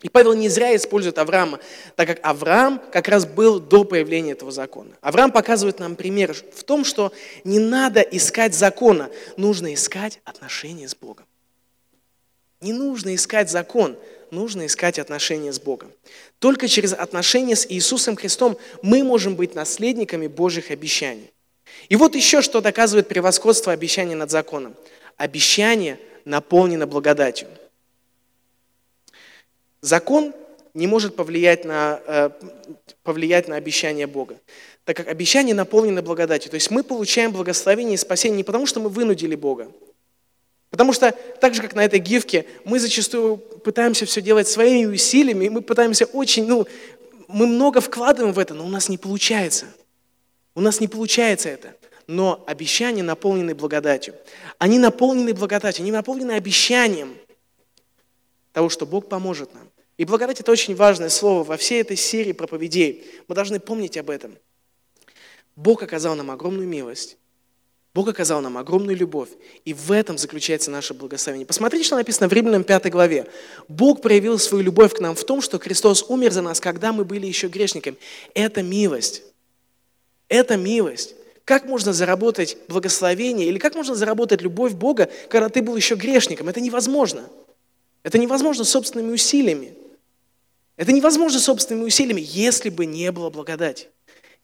И 0.00 0.08
Павел 0.08 0.32
не 0.34 0.48
зря 0.48 0.76
использует 0.76 1.18
Авраама, 1.18 1.58
так 1.96 2.06
как 2.06 2.20
Авраам 2.22 2.80
как 2.92 3.08
раз 3.08 3.26
был 3.26 3.58
до 3.58 3.82
появления 3.82 4.32
этого 4.32 4.52
закона. 4.52 4.96
Авраам 5.00 5.32
показывает 5.32 5.80
нам 5.80 5.96
пример 5.96 6.36
в 6.54 6.62
том, 6.62 6.84
что 6.84 7.12
не 7.42 7.58
надо 7.58 8.00
искать 8.00 8.54
закона, 8.54 9.10
нужно 9.36 9.74
искать 9.74 10.20
отношения 10.24 10.88
с 10.88 10.94
Богом. 10.94 11.26
Не 12.60 12.72
нужно 12.72 13.14
искать 13.16 13.50
закон, 13.50 13.96
нужно 14.30 14.66
искать 14.66 15.00
отношения 15.00 15.52
с 15.52 15.58
Богом. 15.58 15.92
Только 16.38 16.68
через 16.68 16.92
отношения 16.92 17.56
с 17.56 17.66
Иисусом 17.68 18.14
Христом 18.14 18.56
мы 18.82 19.02
можем 19.02 19.34
быть 19.34 19.56
наследниками 19.56 20.28
Божьих 20.28 20.70
обещаний. 20.70 21.32
И 21.88 21.96
вот 21.96 22.14
еще 22.14 22.42
что 22.42 22.60
доказывает 22.60 23.08
превосходство 23.08 23.72
обещания 23.72 24.14
над 24.14 24.30
законом. 24.30 24.74
Обещание 25.16 25.98
наполнено 26.24 26.86
благодатью. 26.86 27.48
Закон 29.80 30.34
не 30.74 30.86
может 30.86 31.16
повлиять 31.16 31.64
на, 31.64 32.00
э, 32.06 32.30
повлиять 33.02 33.48
на 33.48 33.56
обещание 33.56 34.06
Бога, 34.06 34.38
так 34.84 34.96
как 34.96 35.08
обещание 35.08 35.54
наполнено 35.54 36.02
благодатью. 36.02 36.50
То 36.50 36.56
есть 36.56 36.70
мы 36.70 36.82
получаем 36.82 37.32
благословение 37.32 37.94
и 37.94 37.98
спасение 37.98 38.36
не 38.36 38.44
потому, 38.44 38.66
что 38.66 38.80
мы 38.80 38.88
вынудили 38.88 39.34
Бога, 39.34 39.72
Потому 40.70 40.92
что 40.92 41.12
так 41.40 41.54
же, 41.54 41.62
как 41.62 41.74
на 41.74 41.84
этой 41.84 41.98
гифке, 41.98 42.44
мы 42.64 42.78
зачастую 42.78 43.38
пытаемся 43.38 44.04
все 44.04 44.20
делать 44.20 44.48
своими 44.48 44.84
усилиями, 44.84 45.46
и 45.46 45.48
мы 45.48 45.62
пытаемся 45.62 46.04
очень, 46.04 46.46
ну, 46.46 46.66
мы 47.26 47.46
много 47.46 47.80
вкладываем 47.80 48.34
в 48.34 48.38
это, 48.38 48.54
но 48.54 48.64
у 48.64 48.68
нас 48.68 48.88
не 48.88 48.98
получается. 48.98 49.66
У 50.58 50.60
нас 50.60 50.80
не 50.80 50.88
получается 50.88 51.48
это. 51.48 51.76
Но 52.08 52.42
обещания 52.48 53.04
наполнены 53.04 53.54
благодатью. 53.54 54.16
Они 54.58 54.80
наполнены 54.80 55.32
благодатью, 55.32 55.82
они 55.82 55.92
наполнены 55.92 56.32
обещанием 56.32 57.14
того, 58.52 58.68
что 58.68 58.84
Бог 58.84 59.08
поможет 59.08 59.54
нам. 59.54 59.70
И 59.98 60.04
благодать– 60.04 60.40
это 60.40 60.50
очень 60.50 60.74
важное 60.74 61.10
слово 61.10 61.44
во 61.44 61.56
всей 61.56 61.80
этой 61.80 61.96
серии 61.96 62.32
проповедей. 62.32 63.06
Мы 63.28 63.36
должны 63.36 63.60
помнить 63.60 63.96
об 63.98 64.10
этом. 64.10 64.36
Бог 65.54 65.84
оказал 65.84 66.16
нам 66.16 66.28
огромную 66.28 66.66
милость. 66.66 67.18
Бог 67.94 68.08
оказал 68.08 68.40
нам 68.40 68.58
огромную 68.58 68.96
любовь, 68.96 69.30
и 69.64 69.72
в 69.72 69.92
этом 69.92 70.18
заключается 70.18 70.72
наше 70.72 70.92
благословение. 70.92 71.46
Посмотрите, 71.46 71.84
что 71.84 71.94
написано 71.94 72.28
в 72.28 72.32
Римлянам 72.32 72.64
5 72.64 72.90
главе. 72.90 73.28
Бог 73.68 74.02
проявил 74.02 74.40
свою 74.40 74.64
любовь 74.64 74.92
к 74.92 74.98
нам 74.98 75.14
в 75.14 75.22
том, 75.22 75.40
что 75.40 75.60
Христос 75.60 76.04
умер 76.08 76.32
за 76.32 76.42
нас, 76.42 76.58
когда 76.58 76.92
мы 76.92 77.04
были 77.04 77.26
еще 77.26 77.46
грешниками. 77.46 77.96
Это 78.34 78.64
милость. 78.64 79.22
Это 80.28 80.56
милость. 80.56 81.14
Как 81.44 81.64
можно 81.64 81.92
заработать 81.92 82.58
благословение 82.68 83.48
или 83.48 83.58
как 83.58 83.74
можно 83.74 83.94
заработать 83.94 84.42
любовь 84.42 84.74
Бога, 84.74 85.08
когда 85.30 85.48
ты 85.48 85.62
был 85.62 85.76
еще 85.76 85.94
грешником? 85.94 86.48
Это 86.48 86.60
невозможно. 86.60 87.24
Это 88.02 88.18
невозможно 88.18 88.64
собственными 88.64 89.12
усилиями. 89.12 89.74
Это 90.76 90.92
невозможно 90.92 91.40
собственными 91.40 91.86
усилиями, 91.86 92.22
если 92.22 92.68
бы 92.68 92.86
не 92.86 93.10
было 93.10 93.30
благодати. 93.30 93.88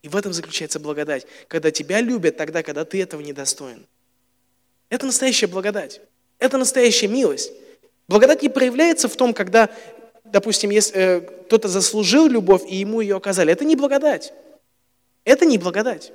И 0.02 0.08
в 0.08 0.16
этом 0.16 0.32
заключается 0.32 0.80
благодать, 0.80 1.26
когда 1.48 1.70
тебя 1.70 2.00
любят 2.00 2.36
тогда, 2.36 2.62
когда 2.62 2.84
ты 2.84 3.00
этого 3.00 3.20
недостоин. 3.20 3.86
Это 4.88 5.06
настоящая 5.06 5.46
благодать. 5.46 6.00
Это 6.38 6.58
настоящая 6.58 7.08
милость. 7.08 7.52
Благодать 8.08 8.42
не 8.42 8.48
проявляется 8.48 9.08
в 9.08 9.16
том, 9.16 9.32
когда, 9.32 9.70
допустим, 10.24 10.70
если 10.70 10.94
э, 10.94 11.20
кто-то 11.20 11.68
заслужил 11.68 12.28
любовь 12.28 12.62
и 12.68 12.76
ему 12.76 13.00
ее 13.00 13.16
оказали. 13.16 13.52
Это 13.52 13.64
не 13.64 13.76
благодать. 13.76 14.32
Это 15.24 15.46
не 15.46 15.58
благодать. 15.58 16.12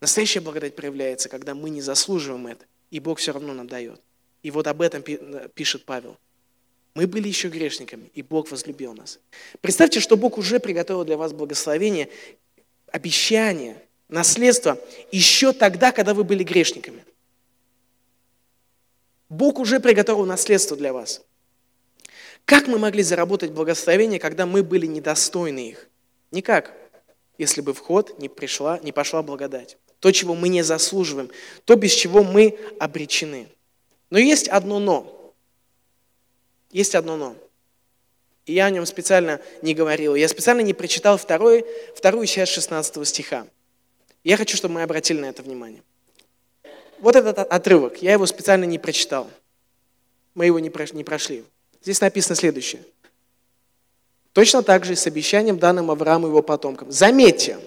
Настоящая 0.00 0.40
благодать 0.40 0.74
проявляется, 0.74 1.28
когда 1.28 1.54
мы 1.54 1.70
не 1.70 1.80
заслуживаем 1.80 2.46
это, 2.46 2.64
и 2.90 2.98
Бог 2.98 3.18
все 3.18 3.32
равно 3.32 3.52
нам 3.52 3.68
дает. 3.68 4.00
И 4.42 4.50
вот 4.50 4.66
об 4.66 4.82
этом 4.82 5.02
пишет 5.02 5.84
Павел. 5.84 6.16
Мы 6.94 7.06
были 7.06 7.28
еще 7.28 7.48
грешниками, 7.48 8.10
и 8.12 8.22
Бог 8.22 8.50
возлюбил 8.50 8.92
нас. 8.92 9.18
Представьте, 9.60 10.00
что 10.00 10.16
Бог 10.16 10.36
уже 10.38 10.60
приготовил 10.60 11.04
для 11.04 11.16
вас 11.16 11.32
благословение, 11.32 12.08
обещание, 12.88 13.80
наследство 14.08 14.78
еще 15.10 15.52
тогда, 15.52 15.92
когда 15.92 16.12
вы 16.12 16.24
были 16.24 16.44
грешниками. 16.44 17.04
Бог 19.28 19.58
уже 19.58 19.80
приготовил 19.80 20.26
наследство 20.26 20.76
для 20.76 20.92
вас. 20.92 21.22
Как 22.44 22.66
мы 22.66 22.78
могли 22.78 23.02
заработать 23.02 23.52
благословение, 23.52 24.18
когда 24.18 24.44
мы 24.44 24.62
были 24.62 24.86
недостойны 24.86 25.70
их? 25.70 25.88
Никак, 26.32 26.76
если 27.42 27.60
бы 27.60 27.74
в 27.74 27.80
ход 27.80 28.18
не, 28.18 28.28
пришла, 28.28 28.78
не 28.78 28.92
пошла 28.92 29.22
благодать. 29.22 29.76
То, 29.98 30.10
чего 30.12 30.34
мы 30.34 30.48
не 30.48 30.62
заслуживаем, 30.62 31.30
то, 31.64 31.74
без 31.74 31.92
чего 31.92 32.22
мы 32.22 32.58
обречены. 32.78 33.48
Но 34.10 34.18
есть 34.18 34.48
одно 34.48 34.78
«но». 34.78 35.34
Есть 36.70 36.94
одно 36.94 37.16
«но». 37.16 37.36
И 38.46 38.54
я 38.54 38.66
о 38.66 38.70
нем 38.70 38.86
специально 38.86 39.40
не 39.60 39.74
говорил. 39.74 40.14
Я 40.14 40.28
специально 40.28 40.60
не 40.60 40.72
прочитал 40.72 41.18
второй, 41.18 41.64
вторую 41.96 42.26
часть 42.26 42.52
16 42.52 43.06
стиха. 43.06 43.46
Я 44.24 44.36
хочу, 44.36 44.56
чтобы 44.56 44.74
мы 44.74 44.82
обратили 44.82 45.20
на 45.20 45.26
это 45.26 45.42
внимание. 45.42 45.82
Вот 46.98 47.16
этот 47.16 47.38
отрывок, 47.38 48.02
я 48.02 48.12
его 48.12 48.26
специально 48.26 48.64
не 48.64 48.78
прочитал. 48.78 49.28
Мы 50.34 50.46
его 50.46 50.58
не 50.60 50.70
прошли. 50.70 51.44
Здесь 51.82 52.00
написано 52.00 52.36
следующее. 52.36 52.82
Точно 54.32 54.62
так 54.62 54.84
же 54.84 54.94
и 54.94 54.96
с 54.96 55.06
обещанием, 55.06 55.58
данным 55.58 55.90
Аврааму 55.90 56.26
и 56.26 56.30
его 56.30 56.42
потомкам. 56.42 56.90
Заметьте, 56.90 57.58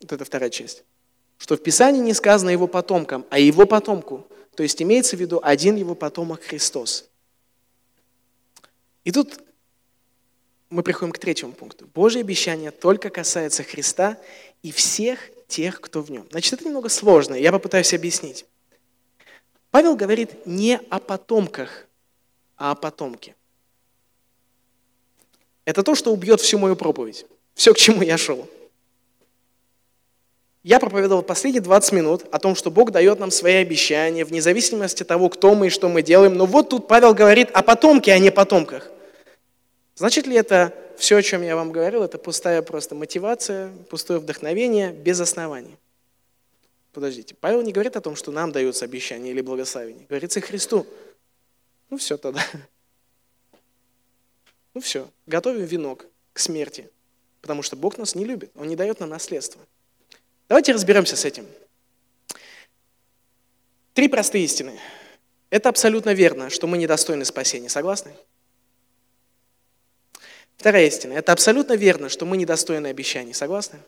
вот 0.00 0.12
это 0.12 0.24
вторая 0.24 0.50
часть, 0.50 0.84
что 1.38 1.56
в 1.56 1.62
Писании 1.62 2.00
не 2.00 2.14
сказано 2.14 2.50
его 2.50 2.66
потомкам, 2.66 3.26
а 3.30 3.38
его 3.38 3.66
потомку. 3.66 4.26
То 4.54 4.62
есть 4.62 4.80
имеется 4.80 5.16
в 5.16 5.20
виду 5.20 5.40
один 5.42 5.74
его 5.76 5.94
потомок 5.94 6.42
Христос. 6.42 7.08
И 9.02 9.10
тут 9.10 9.40
мы 10.70 10.82
приходим 10.82 11.12
к 11.12 11.18
третьему 11.18 11.52
пункту. 11.52 11.86
Божье 11.94 12.20
обещание 12.20 12.70
только 12.70 13.10
касается 13.10 13.62
Христа 13.62 14.16
и 14.62 14.70
всех 14.70 15.18
тех, 15.48 15.80
кто 15.80 16.02
в 16.02 16.10
нем. 16.10 16.26
Значит, 16.30 16.54
это 16.54 16.64
немного 16.64 16.88
сложно, 16.88 17.34
я 17.34 17.52
попытаюсь 17.52 17.92
объяснить. 17.92 18.46
Павел 19.70 19.96
говорит 19.96 20.46
не 20.46 20.80
о 20.90 21.00
потомках, 21.00 21.86
а 22.56 22.70
о 22.70 22.74
потомке. 22.76 23.34
Это 25.64 25.82
то, 25.82 25.94
что 25.94 26.12
убьет 26.12 26.40
всю 26.40 26.58
мою 26.58 26.76
проповедь. 26.76 27.26
Все, 27.54 27.72
к 27.72 27.78
чему 27.78 28.02
я 28.02 28.18
шел. 28.18 28.48
Я 30.62 30.80
проповедовал 30.80 31.22
последние 31.22 31.60
20 31.60 31.92
минут 31.92 32.24
о 32.30 32.38
том, 32.38 32.54
что 32.54 32.70
Бог 32.70 32.90
дает 32.90 33.18
нам 33.20 33.30
свои 33.30 33.56
обещания, 33.56 34.24
вне 34.24 34.40
зависимости 34.40 35.02
от 35.02 35.08
того, 35.08 35.28
кто 35.28 35.54
мы 35.54 35.66
и 35.66 35.70
что 35.70 35.90
мы 35.90 36.02
делаем. 36.02 36.34
Но 36.34 36.46
вот 36.46 36.70
тут 36.70 36.88
Павел 36.88 37.14
говорит 37.14 37.50
о 37.52 37.62
потомке, 37.62 38.12
а 38.12 38.18
не 38.18 38.30
потомках. 38.30 38.90
Значит 39.94 40.26
ли 40.26 40.34
это 40.34 40.74
все, 40.96 41.18
о 41.18 41.22
чем 41.22 41.42
я 41.42 41.54
вам 41.54 41.70
говорил, 41.70 42.02
это 42.02 42.16
пустая 42.18 42.62
просто 42.62 42.94
мотивация, 42.94 43.72
пустое 43.90 44.18
вдохновение 44.18 44.90
без 44.90 45.20
оснований? 45.20 45.76
Подождите, 46.94 47.34
Павел 47.34 47.60
не 47.60 47.72
говорит 47.72 47.96
о 47.96 48.00
том, 48.00 48.16
что 48.16 48.30
нам 48.30 48.50
даются 48.50 48.84
обещания 48.84 49.32
или 49.32 49.40
благословения. 49.42 50.06
Говорится 50.08 50.40
Христу. 50.40 50.86
Ну 51.90 51.98
все 51.98 52.16
тогда. 52.16 52.40
Ну 54.74 54.80
все, 54.80 55.08
готовим 55.26 55.64
венок 55.64 56.06
к 56.32 56.38
смерти, 56.40 56.90
потому 57.40 57.62
что 57.62 57.76
Бог 57.76 57.96
нас 57.96 58.14
не 58.14 58.24
любит, 58.24 58.50
Он 58.56 58.66
не 58.66 58.76
дает 58.76 59.00
нам 59.00 59.08
наследство. 59.08 59.60
Давайте 60.48 60.72
разберемся 60.72 61.16
с 61.16 61.24
этим. 61.24 61.46
Три 63.94 64.08
простые 64.08 64.44
истины. 64.44 64.78
Это 65.50 65.68
абсолютно 65.68 66.12
верно, 66.12 66.50
что 66.50 66.66
мы 66.66 66.76
недостойны 66.76 67.24
спасения. 67.24 67.68
Согласны? 67.68 68.12
Вторая 70.56 70.86
истина. 70.86 71.12
Это 71.12 71.32
абсолютно 71.32 71.74
верно, 71.74 72.08
что 72.08 72.26
мы 72.26 72.36
недостойны 72.36 72.88
обещаний. 72.88 73.34
Согласны? 73.34 73.78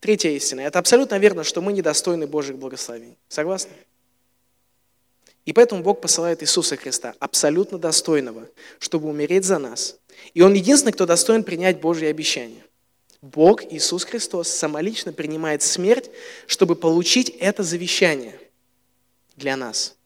Третья 0.00 0.30
истина. 0.30 0.62
Это 0.62 0.78
абсолютно 0.78 1.18
верно, 1.18 1.44
что 1.44 1.60
мы 1.60 1.72
недостойны 1.72 2.26
Божьих 2.26 2.56
благословений. 2.56 3.18
Согласны? 3.28 3.72
И 5.44 5.52
поэтому 5.52 5.82
Бог 5.82 6.00
посылает 6.00 6.42
Иисуса 6.42 6.76
Христа, 6.76 7.14
абсолютно 7.18 7.78
достойного, 7.78 8.48
чтобы 8.78 9.08
умереть 9.08 9.44
за 9.44 9.58
нас. 9.58 9.96
И 10.34 10.42
Он 10.42 10.54
единственный, 10.54 10.92
кто 10.92 11.04
достоин 11.04 11.42
принять 11.42 11.80
Божьи 11.80 12.06
обещания. 12.06 12.64
Бог, 13.20 13.64
Иисус 13.64 14.04
Христос, 14.04 14.48
самолично 14.48 15.12
принимает 15.12 15.62
смерть, 15.62 16.10
чтобы 16.46 16.76
получить 16.76 17.30
это 17.40 17.62
завещание 17.62 18.38
для 19.36 19.56
нас. 19.56 19.96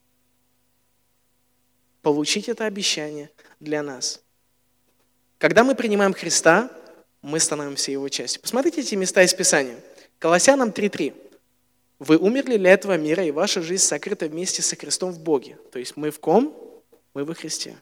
Получить 2.02 2.48
это 2.48 2.66
обещание 2.66 3.30
для 3.58 3.82
нас. 3.82 4.20
Когда 5.38 5.64
мы 5.64 5.74
принимаем 5.74 6.14
Христа, 6.14 6.70
мы 7.20 7.40
становимся 7.40 7.90
Его 7.90 8.08
частью. 8.08 8.40
Посмотрите 8.40 8.80
эти 8.80 8.94
места 8.94 9.22
из 9.22 9.34
Писания. 9.34 9.78
Колоссянам 10.18 10.70
3.3. 10.70 11.25
Вы 11.98 12.18
умерли 12.18 12.56
для 12.58 12.72
этого 12.72 12.96
мира, 12.96 13.24
и 13.24 13.30
ваша 13.30 13.62
жизнь 13.62 13.84
сокрыта 13.84 14.26
вместе 14.26 14.62
со 14.62 14.76
Христом 14.76 15.12
в 15.12 15.18
Боге. 15.18 15.58
То 15.72 15.78
есть 15.78 15.96
мы 15.96 16.10
в 16.10 16.20
ком? 16.20 16.54
Мы 17.14 17.24
во 17.24 17.34
Христе. 17.34 17.76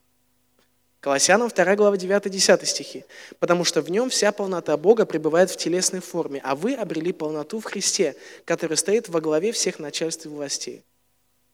Колоссянам 1.04 1.50
2 1.50 1.76
глава 1.76 1.96
9-10 1.96 2.64
стихи. 2.64 3.04
«Потому 3.38 3.64
что 3.64 3.82
в 3.82 3.90
нем 3.90 4.08
вся 4.08 4.32
полнота 4.32 4.74
Бога 4.78 5.04
пребывает 5.04 5.50
в 5.50 5.56
телесной 5.58 6.00
форме, 6.00 6.40
а 6.42 6.54
вы 6.54 6.72
обрели 6.72 7.12
полноту 7.12 7.60
в 7.60 7.64
Христе, 7.64 8.16
который 8.46 8.78
стоит 8.78 9.10
во 9.10 9.20
главе 9.20 9.52
всех 9.52 9.78
начальств 9.78 10.24
и 10.24 10.30
властей». 10.30 10.82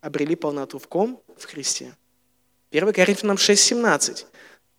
Обрели 0.03 0.37
полноту 0.37 0.79
в 0.79 0.87
ком? 0.87 1.21
В 1.37 1.47
Христе. 1.47 1.97
1 2.71 2.93
Коринфянам 2.93 3.39
6:17. 3.39 4.27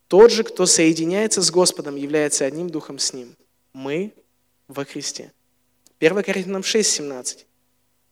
«Тот 0.07 0.31
же, 0.31 0.43
кто 0.43 0.65
соединяется 0.65 1.41
с 1.41 1.51
Господом, 1.51 1.97
является 1.97 2.45
одним 2.45 2.69
духом 2.69 2.97
с 2.97 3.11
Ним. 3.11 3.35
Мы 3.73 4.13
во 4.69 4.85
Христе». 4.85 5.33
1 5.99 6.23
Коринфянам 6.23 6.61
6:17. 6.61 7.45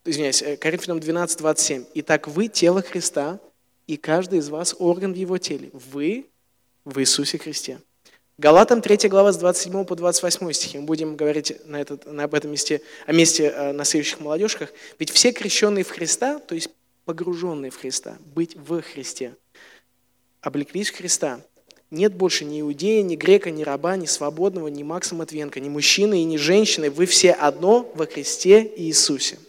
Извиняюсь, 0.06 0.42
э, 0.42 0.58
Коринфянам 0.58 1.00
12:27. 1.00 1.86
«Итак, 1.96 2.28
вы 2.28 2.48
тело 2.48 2.82
Христа, 2.82 3.40
и 3.88 3.98
каждый 3.98 4.40
из 4.40 4.50
вас 4.50 4.76
орган 4.80 5.14
в 5.14 5.16
его 5.16 5.38
теле. 5.38 5.70
Вы 5.74 6.28
в 6.86 7.00
Иисусе 7.00 7.38
Христе. 7.38 7.80
Галатам 8.38 8.82
3 8.82 9.10
глава 9.10 9.34
с 9.34 9.38
27 9.38 9.84
по 9.84 9.96
28 9.96 10.54
стихи. 10.54 10.78
Мы 10.78 10.86
будем 10.86 11.18
говорить 11.18 11.54
на, 11.66 11.82
этот, 11.82 12.06
на 12.06 12.24
об 12.24 12.34
этом 12.34 12.52
месте, 12.52 12.82
о 13.06 13.12
месте 13.12 13.52
э, 13.54 13.74
на 13.74 13.84
следующих 13.84 14.22
молодежках. 14.22 14.72
Ведь 14.98 15.10
все 15.10 15.34
крещенные 15.34 15.84
в 15.84 15.90
Христа, 15.90 16.40
то 16.40 16.56
есть 16.56 16.70
погруженные 17.04 17.70
в 17.70 17.78
Христа, 17.78 18.18
быть 18.34 18.56
в 18.56 18.82
Христе, 18.82 19.36
облеклись 20.40 20.90
в 20.90 20.96
Христа. 20.96 21.42
Нет 21.92 22.14
больше 22.14 22.46
ни 22.46 22.62
иудея, 22.62 23.02
ни 23.02 23.16
грека, 23.16 23.52
ни 23.52 23.64
раба, 23.64 23.98
ни 23.98 24.06
свободного, 24.06 24.68
ни 24.70 24.84
Макса 24.84 25.16
Матвенко, 25.16 25.60
ни 25.60 25.68
мужчины 25.68 26.22
и 26.22 26.24
ни 26.24 26.38
женщины. 26.38 26.90
Вы 26.90 27.08
все 27.08 27.32
одно 27.32 27.92
во 27.96 28.06
Христе 28.06 28.72
Иисусе. 28.78 29.40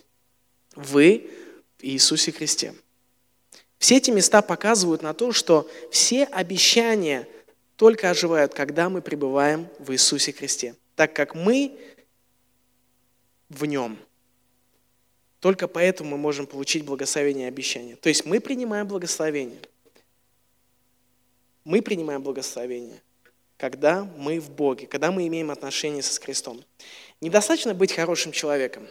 Вы 0.74 1.30
в 1.78 1.84
Иисусе 1.84 2.32
Христе. 2.32 2.74
Все 3.78 3.96
эти 3.96 4.10
места 4.10 4.42
показывают 4.42 5.02
на 5.02 5.14
то, 5.14 5.32
что 5.32 5.68
все 5.90 6.24
обещания 6.24 7.26
только 7.76 8.10
оживают, 8.10 8.52
когда 8.52 8.90
мы 8.90 9.00
пребываем 9.00 9.68
в 9.78 9.90
Иисусе 9.92 10.32
Христе, 10.32 10.76
так 10.96 11.14
как 11.14 11.34
мы 11.34 11.78
в 13.48 13.64
Нем. 13.64 13.98
Только 15.40 15.66
поэтому 15.66 16.10
мы 16.10 16.18
можем 16.18 16.46
получить 16.46 16.84
благословение 16.84 17.46
и 17.46 17.48
обещания. 17.48 17.96
То 17.96 18.10
есть 18.10 18.26
мы 18.26 18.40
принимаем 18.40 18.86
благословение. 18.86 19.60
Мы 21.64 21.80
принимаем 21.80 22.22
благословение, 22.22 23.00
когда 23.56 24.04
мы 24.04 24.40
в 24.40 24.50
Боге, 24.50 24.86
когда 24.86 25.10
мы 25.10 25.26
имеем 25.26 25.50
отношения 25.50 26.02
со 26.02 26.20
Христом. 26.20 26.62
Недостаточно 27.22 27.74
быть 27.74 27.92
хорошим 27.92 28.32
человеком. 28.32 28.86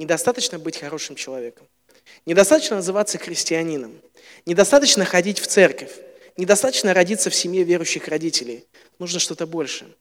Недостаточно 0.00 0.58
быть 0.58 0.78
хорошим 0.78 1.14
человеком. 1.14 1.68
Недостаточно 2.24 2.76
называться 2.76 3.18
христианином. 3.18 4.00
Недостаточно 4.46 5.04
ходить 5.04 5.38
в 5.38 5.46
церковь. 5.46 5.92
Недостаточно 6.38 6.94
родиться 6.94 7.28
в 7.28 7.34
семье 7.34 7.64
верующих 7.64 8.08
родителей. 8.08 8.64
Нужно 8.98 9.20
что-то 9.20 9.46
больше. 9.46 9.94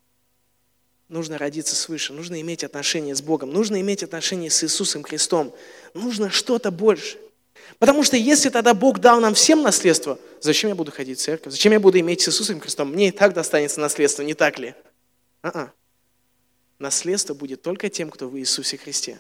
Нужно 1.09 1.38
родиться 1.38 1.75
свыше. 1.75 2.13
Нужно 2.13 2.39
иметь 2.39 2.63
отношения 2.63 3.13
с 3.13 3.21
Богом. 3.21 3.51
Нужно 3.51 3.81
иметь 3.81 4.01
отношения 4.01 4.49
с 4.49 4.63
Иисусом 4.63 5.03
Христом. 5.03 5.53
Нужно 5.93 6.29
что-то 6.29 6.71
больше. 6.71 7.17
Потому 7.77 8.03
что 8.03 8.15
если 8.15 8.49
тогда 8.49 8.73
Бог 8.73 8.99
дал 8.99 9.19
нам 9.19 9.33
всем 9.33 9.63
наследство, 9.63 10.17
зачем 10.39 10.69
я 10.69 10.75
буду 10.75 10.93
ходить 10.93 11.19
в 11.19 11.23
церковь? 11.23 11.51
Зачем 11.51 11.73
я 11.73 11.79
буду 11.81 11.99
иметь 11.99 12.21
с 12.21 12.29
Иисусом 12.29 12.62
Христом? 12.62 12.93
Мне 12.93 13.09
и 13.09 13.12
так 13.12 13.33
достанется 13.33 13.81
наследство, 13.81 14.21
не 14.21 14.33
так 14.33 14.59
ли? 14.59 14.75
А-а. 15.41 15.73
Наследство 16.77 17.33
будет 17.33 17.62
только 17.62 17.89
тем, 17.89 18.09
кто 18.09 18.29
в 18.29 18.39
Иисусе 18.39 18.77
Христе. 18.77 19.19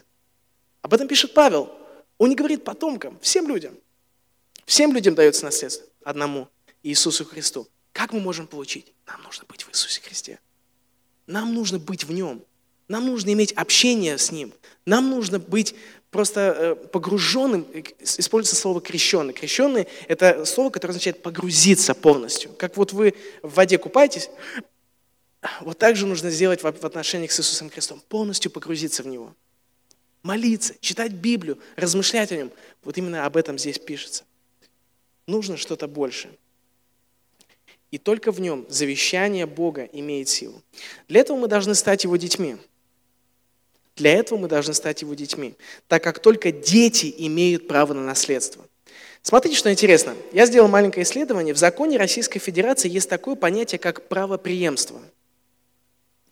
Об 0.81 0.93
этом 0.93 1.07
пишет 1.07 1.33
Павел. 1.33 1.71
Он 2.17 2.29
не 2.29 2.35
говорит 2.35 2.63
потомкам, 2.63 3.17
всем 3.21 3.47
людям. 3.47 3.77
Всем 4.65 4.93
людям 4.93 5.15
дается 5.15 5.45
наследство. 5.45 5.87
Одному, 6.03 6.47
Иисусу 6.83 7.25
Христу. 7.25 7.67
Как 7.91 8.13
мы 8.13 8.19
можем 8.19 8.47
получить? 8.47 8.93
Нам 9.07 9.23
нужно 9.23 9.45
быть 9.47 9.63
в 9.63 9.69
Иисусе 9.71 10.01
Христе. 10.01 10.39
Нам 11.27 11.53
нужно 11.53 11.79
быть 11.79 12.03
в 12.03 12.11
Нем. 12.11 12.43
Нам 12.87 13.05
нужно 13.05 13.33
иметь 13.33 13.51
общение 13.53 14.17
с 14.17 14.31
Ним. 14.31 14.53
Нам 14.85 15.09
нужно 15.09 15.39
быть 15.39 15.75
просто 16.11 16.39
э, 16.39 16.75
погруженным, 16.75 17.65
используется 17.99 18.59
слово 18.59 18.81
крещенный. 18.81 19.33
Крещенный– 19.33 19.87
это 20.07 20.45
слово, 20.45 20.71
которое 20.71 20.91
означает 20.91 21.21
погрузиться 21.21 21.93
полностью. 21.93 22.51
Как 22.53 22.77
вот 22.77 22.93
вы 22.93 23.13
в 23.43 23.53
воде 23.53 23.77
купаетесь, 23.77 24.29
вот 25.61 25.77
так 25.77 25.95
же 25.95 26.05
нужно 26.05 26.31
сделать 26.31 26.63
в 26.63 26.67
отношениях 26.67 27.31
с 27.31 27.39
Иисусом 27.39 27.69
Христом. 27.69 28.01
Полностью 28.07 28.49
погрузиться 28.49 29.03
в 29.03 29.07
Него 29.07 29.35
молиться, 30.23 30.75
читать 30.79 31.13
Библию, 31.13 31.59
размышлять 31.75 32.31
о 32.31 32.37
нем. 32.37 32.51
Вот 32.83 32.97
именно 32.97 33.25
об 33.25 33.37
этом 33.37 33.57
здесь 33.57 33.79
пишется. 33.79 34.23
Нужно 35.27 35.57
что-то 35.57 35.87
больше. 35.87 36.29
И 37.91 37.97
только 37.97 38.31
в 38.31 38.39
нем 38.39 38.65
завещание 38.69 39.45
Бога 39.45 39.83
имеет 39.91 40.29
силу. 40.29 40.61
Для 41.07 41.21
этого 41.21 41.37
мы 41.37 41.47
должны 41.47 41.75
стать 41.75 42.03
его 42.03 42.17
детьми. 42.17 42.57
Для 43.95 44.13
этого 44.13 44.39
мы 44.39 44.47
должны 44.47 44.73
стать 44.73 45.01
его 45.01 45.13
детьми, 45.13 45.55
так 45.87 46.03
как 46.03 46.19
только 46.19 46.51
дети 46.51 47.13
имеют 47.17 47.67
право 47.67 47.93
на 47.93 48.01
наследство. 48.01 48.65
Смотрите, 49.21 49.57
что 49.57 49.71
интересно. 49.71 50.15
Я 50.31 50.45
сделал 50.45 50.69
маленькое 50.69 51.03
исследование. 51.03 51.53
В 51.53 51.57
законе 51.57 51.97
Российской 51.97 52.39
Федерации 52.39 52.89
есть 52.89 53.09
такое 53.09 53.35
понятие, 53.35 53.79
как 53.79 54.07
правоприемство– 54.07 55.01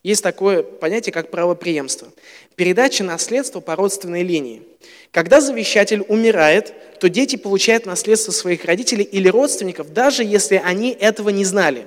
есть 0.08 0.22
такое 0.22 0.62
понятие, 0.62 1.12
как 1.12 1.30
правоприемство. 1.30 2.10
Передача 2.56 3.04
наследства 3.04 3.60
по 3.60 3.76
родственной 3.76 4.22
линии. 4.22 4.62
Когда 5.10 5.42
завещатель 5.42 6.00
умирает, 6.00 6.72
то 6.98 7.10
дети 7.10 7.36
получают 7.36 7.84
наследство 7.84 8.32
своих 8.32 8.64
родителей 8.64 9.04
или 9.04 9.28
родственников, 9.28 9.92
даже 9.92 10.24
если 10.24 10.56
они 10.64 10.92
этого 10.92 11.28
не 11.28 11.44
знали. 11.44 11.86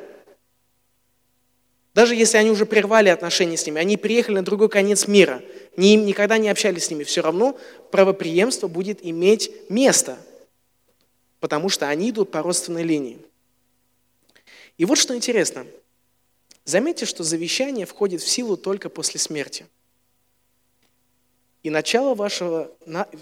Даже 1.95 2.13
если 2.13 2.37
они 2.37 2.51
уже 2.51 2.67
прервали 2.67 3.09
отношения 3.09 3.57
с 3.57 3.65
ними, 3.65 3.81
они 3.81 3.97
приехали 3.97 4.35
на 4.35 4.45
другой 4.45 4.69
конец 4.69 5.07
мира, 5.07 5.41
ни, 5.75 5.95
никогда 5.95 6.37
не 6.37 6.49
общались 6.49 6.85
с 6.85 6.89
ними, 6.91 7.03
все 7.03 7.21
равно 7.21 7.57
правоприемство 7.89 8.67
будет 8.67 8.99
иметь 9.01 9.51
место, 9.67 10.19
потому 11.39 11.69
что 11.69 11.89
они 11.89 12.11
идут 12.11 12.29
по 12.29 12.43
родственной 12.43 12.83
линии. 12.83 13.17
И 14.77 14.85
вот 14.85 14.99
что 14.99 15.15
интересно– 15.15 15.65
Заметьте, 16.65 17.05
что 17.05 17.23
завещание 17.23 17.85
входит 17.85 18.21
в 18.21 18.29
силу 18.29 18.57
только 18.57 18.89
после 18.89 19.19
смерти. 19.19 19.65
И 21.63 21.69
начало 21.69 22.15
вашего, 22.15 22.71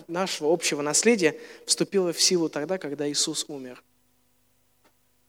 нашего 0.07 0.53
общего 0.53 0.81
наследия 0.81 1.37
вступило 1.65 2.13
в 2.13 2.21
силу 2.21 2.49
тогда, 2.49 2.77
когда 2.77 3.09
Иисус 3.09 3.45
умер. 3.47 3.83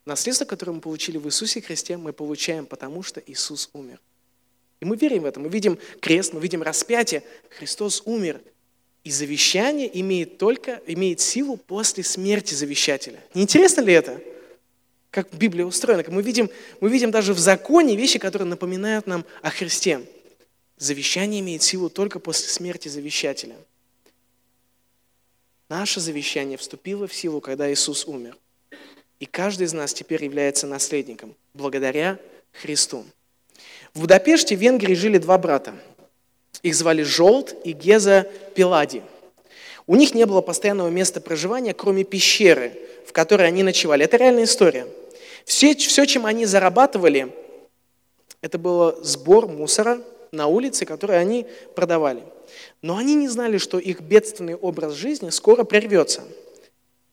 Наследство, 0.05 0.45
которое 0.45 0.73
мы 0.73 0.81
получили 0.81 1.17
в 1.17 1.27
Иисусе 1.27 1.61
Христе, 1.61 1.97
мы 1.97 2.13
получаем, 2.13 2.65
потому 2.65 3.03
что 3.03 3.21
Иисус 3.25 3.69
умер. 3.73 3.99
И 4.79 4.85
мы 4.85 4.95
верим 4.95 5.23
в 5.23 5.25
это. 5.25 5.39
Мы 5.39 5.49
видим 5.49 5.77
крест, 5.99 6.33
мы 6.33 6.41
видим 6.41 6.63
распятие. 6.63 7.23
Христос 7.49 8.01
умер. 8.05 8.41
И 9.03 9.11
завещание 9.11 9.99
имеет 9.99 10.37
только, 10.37 10.81
имеет 10.85 11.19
силу 11.19 11.57
после 11.57 12.03
смерти 12.03 12.53
завещателя. 12.53 13.23
Не 13.33 13.43
интересно 13.43 13.81
ли 13.81 13.93
это? 13.93 14.21
Как 15.11 15.33
Библия 15.33 15.65
устроена. 15.65 16.03
Мы 16.07 16.23
видим, 16.23 16.49
мы 16.79 16.89
видим 16.89 17.11
даже 17.11 17.33
в 17.33 17.39
законе 17.39 17.95
вещи, 17.95 18.17
которые 18.17 18.47
напоминают 18.47 19.07
нам 19.07 19.25
о 19.41 19.51
Христе. 19.51 20.01
Завещание 20.77 21.41
имеет 21.41 21.61
силу 21.61 21.89
только 21.89 22.19
после 22.19 22.47
смерти 22.47 22.87
завещателя. 22.87 23.55
Наше 25.69 25.99
завещание 25.99 26.57
вступило 26.57 27.07
в 27.07 27.13
силу, 27.13 27.39
когда 27.39 27.71
Иисус 27.71 28.05
умер. 28.07 28.37
И 29.19 29.25
каждый 29.25 29.67
из 29.67 29.73
нас 29.73 29.93
теперь 29.93 30.23
является 30.23 30.65
наследником, 30.65 31.35
благодаря 31.53 32.17
Христу. 32.53 33.05
В 33.93 34.01
Будапеште, 34.01 34.55
в 34.55 34.59
Венгрии, 34.59 34.95
жили 34.95 35.17
два 35.17 35.37
брата. 35.37 35.75
Их 36.63 36.73
звали 36.73 37.03
Жолт 37.03 37.53
и 37.63 37.73
Геза 37.73 38.27
Пилади. 38.55 39.03
У 39.87 39.95
них 39.95 40.13
не 40.13 40.25
было 40.25 40.41
постоянного 40.41 40.89
места 40.89 41.21
проживания, 41.21 41.73
кроме 41.73 42.03
пещеры, 42.03 42.77
в 43.05 43.11
которой 43.11 43.47
они 43.47 43.61
ночевали. 43.61 44.05
Это 44.05 44.17
реальная 44.17 44.45
история– 44.45 44.87
все, 45.45 45.75
все, 45.75 46.05
чем 46.05 46.25
они 46.25 46.45
зарабатывали, 46.45 47.35
это 48.41 48.57
был 48.57 49.03
сбор 49.03 49.47
мусора 49.47 50.01
на 50.31 50.47
улице, 50.47 50.85
который 50.85 51.19
они 51.19 51.45
продавали. 51.75 52.23
Но 52.81 52.97
они 52.97 53.15
не 53.15 53.27
знали, 53.27 53.57
что 53.57 53.79
их 53.79 54.01
бедственный 54.01 54.55
образ 54.55 54.93
жизни 54.93 55.29
скоро 55.29 55.63
прервется. 55.63 56.23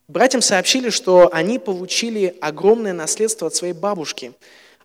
Братьям 0.07 0.41
сообщили, 0.41 0.89
что 0.89 1.29
они 1.31 1.59
получили 1.59 2.35
огромное 2.41 2.93
наследство 2.93 3.47
от 3.47 3.55
своей 3.55 3.73
бабушки. 3.73 4.33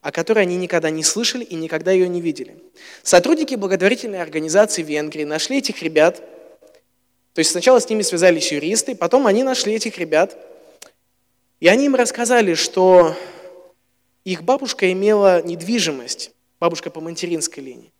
о 0.04 0.12
которой 0.12 0.40
они 0.40 0.59
никогда 0.59 0.90
не 0.90 1.02
слышали 1.02 1.44
и 1.44 1.54
никогда 1.54 1.90
ее 1.90 2.07
не 2.09 2.20
видели. 2.20 2.59
Сотрудники 3.02 3.54
благотворительной 3.54 4.20
организации 4.20 4.83
Венгрии 4.83 5.24
нашли 5.24 5.57
этих 5.57 5.83
ребят, 5.83 6.16
то 7.33 7.38
есть 7.38 7.52
сначала 7.52 7.80
с 7.80 7.88
ними 7.88 8.02
связались 8.02 8.52
юристы, 8.52 8.94
потом 8.94 9.26
они 9.26 9.42
нашли 9.42 9.72
этих 9.72 9.96
ребят, 9.96 10.37
и 11.59 11.68
они 11.68 11.87
им 11.87 11.94
рассказали, 11.94 12.52
что 12.52 13.16
их 14.24 14.42
бабушка 14.42 14.90
имела 14.90 15.42
недвижимость, 15.42 16.32
бабушка 16.58 16.90
по 16.90 17.00
материнской 17.00 17.62
линии. 17.62 17.92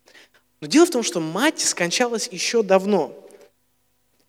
Но 0.61 0.67
дело 0.67 0.85
в 0.85 0.89
том, 0.89 1.03
что 1.03 1.19
мать 1.19 1.59
скончалась 1.59 2.27
еще 2.31 2.63
давно. 2.63 3.13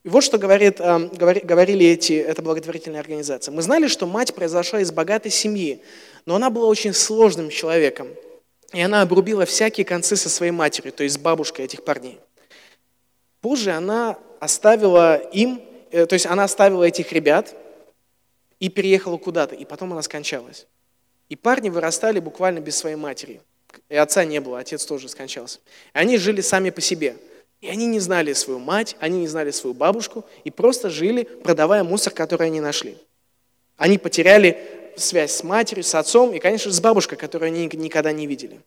И 0.04 0.08
вот 0.08 0.22
что 0.22 0.38
говорит, 0.38 0.80
э, 0.80 1.08
говорили 1.42 1.86
эти, 1.86 2.12
эта 2.12 2.42
благотворительная 2.42 3.00
организация. 3.00 3.52
Мы 3.52 3.62
знали, 3.62 3.88
что 3.88 4.06
мать 4.06 4.34
произошла 4.34 4.80
из 4.80 4.92
богатой 4.92 5.30
семьи, 5.30 5.82
но 6.26 6.36
она 6.36 6.50
была 6.50 6.66
очень 6.66 6.92
сложным 6.92 7.48
человеком. 7.48 8.08
И 8.72 8.80
она 8.80 9.02
обрубила 9.02 9.46
всякие 9.46 9.84
концы 9.84 10.16
со 10.16 10.28
своей 10.28 10.52
матерью, 10.52 10.92
то 10.92 11.02
есть 11.02 11.16
с 11.16 11.18
бабушкой 11.18 11.64
этих 11.64 11.84
парней. 11.84 12.20
Позже 13.40 13.70
она 13.72 14.18
оставила 14.38 15.16
им, 15.16 15.62
э, 15.90 16.06
то 16.06 16.12
есть 16.12 16.26
она 16.26 16.44
оставила 16.44 16.84
этих 16.84 17.12
ребят 17.12 17.54
и 18.60 18.68
переехала 18.68 19.16
куда-то, 19.16 19.54
и 19.54 19.64
потом 19.64 19.92
она 19.92 20.02
скончалась. 20.02 20.66
И 21.28 21.36
парни 21.36 21.68
вырастали 21.68 22.20
буквально 22.20 22.60
без 22.60 22.76
своей 22.76 22.96
матери. 22.96 23.40
И 23.88 23.96
отца 23.96 24.24
не 24.24 24.40
было, 24.40 24.58
отец 24.58 24.84
тоже 24.84 25.08
скончался. 25.08 25.58
И 25.94 25.98
они 25.98 26.18
жили 26.18 26.40
сами 26.40 26.70
по 26.70 26.80
себе. 26.80 27.16
И 27.60 27.68
они 27.68 27.86
не 27.86 28.00
знали 28.00 28.32
свою 28.32 28.58
мать, 28.58 28.96
они 29.00 29.20
не 29.20 29.28
знали 29.28 29.50
свою 29.50 29.74
бабушку, 29.74 30.24
и 30.44 30.50
просто 30.50 30.90
жили, 30.90 31.24
продавая 31.24 31.84
мусор, 31.84 32.12
который 32.12 32.48
они 32.48 32.60
нашли. 32.60 32.96
Они 33.76 33.98
потеряли 33.98 34.58
связь 34.96 35.32
с 35.32 35.42
матерью, 35.42 35.84
с 35.84 35.94
отцом 35.94 36.32
и, 36.32 36.38
конечно 36.38 36.70
же, 36.70 36.76
с 36.76 36.80
бабушкой, 36.80 37.18
которую 37.18 37.48
они 37.48 37.66
никогда 37.66 38.12
не 38.12 38.26
видели. 38.26 38.60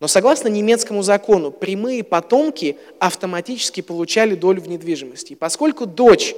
Но 0.00 0.08
согласно 0.08 0.48
немецкому 0.48 1.02
закону, 1.02 1.50
прямые 1.50 2.02
потомки 2.02 2.76
автоматически 2.98 3.80
получали 3.80 4.34
долю 4.34 4.60
в 4.60 4.68
недвижимости. 4.68 5.32
И 5.32 5.36
поскольку 5.36 5.86
дочь 5.86 6.34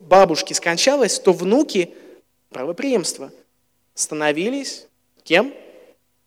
бабушки 0.00 0.52
скончалась, 0.52 1.18
то 1.18 1.32
внуки 1.32 1.94
правопреемства 2.50 3.32
становились 4.00 4.88
кем? 5.22 5.54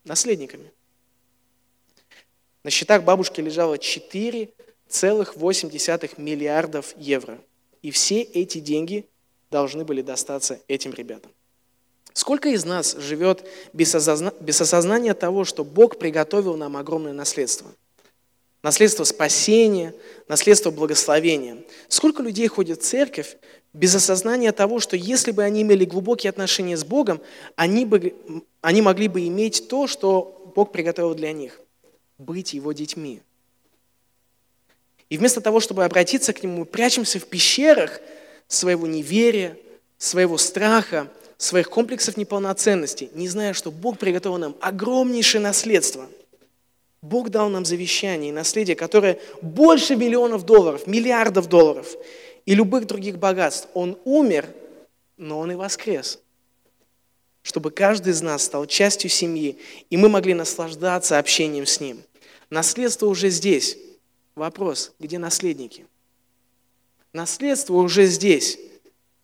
Наследниками. 0.06 0.72
На 2.64 2.70
счетах 2.70 3.04
бабушки 3.04 3.42
лежало 3.42 3.76
4,8 3.76 6.22
миллиардов 6.22 6.94
евро. 6.98 7.38
И 7.82 7.92
все 7.92 8.22
эти 8.22 8.60
деньги 8.60 9.10
должны 9.52 9.86
были 9.86 10.02
достаться 10.02 10.60
этим 10.68 10.94
ребятам. 10.94 11.32
Сколько 12.14 12.50
из 12.50 12.64
нас 12.64 12.96
живет 12.96 13.46
без, 13.74 13.94
осозна... 13.96 14.34
без 14.40 14.62
осознания 14.62 15.14
того, 15.14 15.46
что 15.46 15.64
Бог 15.64 16.00
приготовил 16.00 16.56
нам 16.56 16.78
огромное 16.78 17.14
наследство? 17.14 17.72
Наследство 18.62 19.04
спасения, 19.04 19.94
наследство 20.28 20.72
благословения. 20.72 21.64
Сколько 21.90 22.24
людей 22.24 22.48
ходит 22.48 22.82
в 22.82 22.84
церковь 22.84 23.38
без 23.74 23.96
осознания 23.96 24.52
того, 24.52 24.80
что 24.80 24.96
если 24.96 25.32
бы 25.32 25.44
они 25.44 25.64
имели 25.64 25.84
глубокие 25.84 26.30
отношения 26.30 26.78
с 26.78 26.86
Богом, 26.86 27.22
они, 27.56 27.86
бы, 27.86 28.14
они 28.62 28.82
могли 28.82 29.08
бы 29.08 29.28
иметь 29.28 29.68
то, 29.68 29.88
что 29.88 30.52
Бог 30.56 30.72
приготовил 30.72 31.16
для 31.16 31.32
них– 31.34 31.60
быть 32.20 32.54
Его 32.54 32.72
детьми. 32.72 33.22
И 35.10 35.18
вместо 35.18 35.42
того, 35.42 35.60
чтобы 35.60 35.86
обратиться 35.86 36.34
к 36.34 36.44
Нему, 36.44 36.60
мы 36.60 36.66
прячемся 36.66 37.20
в 37.20 37.26
пещерах 37.26 38.00
своего 38.48 38.86
неверия, 38.86 39.58
своего 39.98 40.38
страха, 40.38 41.12
своих 41.38 41.70
комплексов 41.70 42.16
неполноценности, 42.16 43.10
не 43.14 43.28
зная, 43.28 43.54
что 43.54 43.72
Бог 43.72 43.98
приготовил 43.98 44.38
нам 44.38 44.56
огромнейшее 44.62 45.42
наследство. 45.42 46.08
Бог 47.02 47.30
дал 47.30 47.50
нам 47.50 47.66
завещание 47.66 48.30
и 48.30 48.34
наследие, 48.34 48.76
которое 48.76 49.20
больше 49.42 49.96
миллионов 49.96 50.46
долларов, 50.46 50.88
миллиардов 50.88 51.50
долларов 51.50 51.96
и 52.46 52.56
любых 52.56 52.88
других 52.88 53.18
богатств. 53.18 53.68
Он 53.74 53.98
умер, 54.06 54.50
но 55.18 55.40
он 55.40 55.52
и 55.52 55.56
воскрес. 55.56 56.20
Чтобы 57.42 57.72
каждый 57.72 58.14
из 58.14 58.22
нас 58.22 58.44
стал 58.44 58.66
частью 58.66 59.10
семьи, 59.10 59.58
и 59.90 59.98
мы 59.98 60.10
могли 60.10 60.34
наслаждаться 60.34 61.20
общением 61.20 61.66
с 61.66 61.80
ним. 61.80 62.04
Наследство 62.50 63.08
уже 63.08 63.30
здесь. 63.30 63.78
Вопрос, 64.36 64.94
где 65.00 65.20
наследники? 65.20 65.86
Наследство 67.12 67.76
уже 67.76 68.06
здесь. 68.06 68.58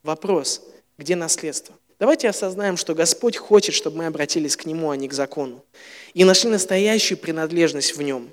Вопрос, 0.04 0.62
где 0.98 1.16
наследство? 1.16 1.76
Давайте 2.00 2.30
осознаем, 2.30 2.78
что 2.78 2.96
Господь 2.96 3.36
хочет, 3.36 3.76
чтобы 3.76 3.98
мы 3.98 4.06
обратились 4.06 4.56
к 4.56 4.66
Нему, 4.66 4.90
а 4.90 4.96
не 4.96 5.10
к 5.10 5.14
закону, 5.14 5.66
и 6.14 6.24
нашли 6.24 6.50
настоящую 6.50 7.18
принадлежность 7.18 7.96
в 7.98 8.02
Нем. 8.02 8.32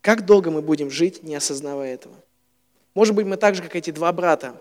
Как 0.00 0.24
долго 0.24 0.50
мы 0.50 0.62
будем 0.62 0.90
жить, 0.90 1.22
не 1.22 1.34
осознавая 1.34 1.94
этого? 1.94 2.14
Может 2.96 3.14
быть, 3.14 3.26
мы 3.26 3.36
так 3.36 3.54
же, 3.54 3.62
как 3.62 3.76
эти 3.76 3.90
два 3.90 4.10
брата, 4.10 4.58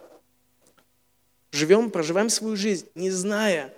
живем, 1.52 1.89
проживаем 1.89 2.28
свою 2.28 2.58
жизнь, 2.58 2.86
не 2.93 3.10
зная, 3.10 3.74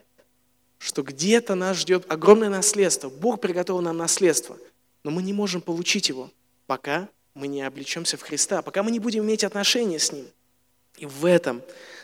что 0.79 1.03
где-то 1.03 1.53
нас 1.53 1.77
ждет 1.77 2.11
огромное 2.11 2.49
наследство. 2.49 3.07
Бог 3.07 3.39
приготовил 3.39 3.81
нам 3.81 3.97
наследство, 3.97 4.57
но 5.03 5.11
мы 5.11 5.21
не 5.21 5.31
можем 5.31 5.61
получить 5.61 6.09
его, 6.09 6.31
пока 6.65 7.07
мы 7.35 7.47
не 7.47 7.61
облечемся 7.61 8.17
в 8.17 8.23
Христа, 8.23 8.63
пока 8.63 8.81
мы 8.81 8.89
не 8.89 8.97
будем 8.97 9.25
иметь 9.25 9.43
отношения 9.43 9.99
с 9.99 10.11
Ним. 10.11 10.25
И 10.97 11.05
в 11.05 11.23
этом 11.25 11.61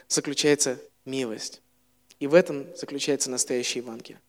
заключается 0.08 0.78
милость. 1.06 1.60
И 2.20 2.28
в 2.28 2.36
этом 2.36 2.68
заключается 2.78 3.32
настоящее 3.32 3.82
Евангелие. 3.84 4.22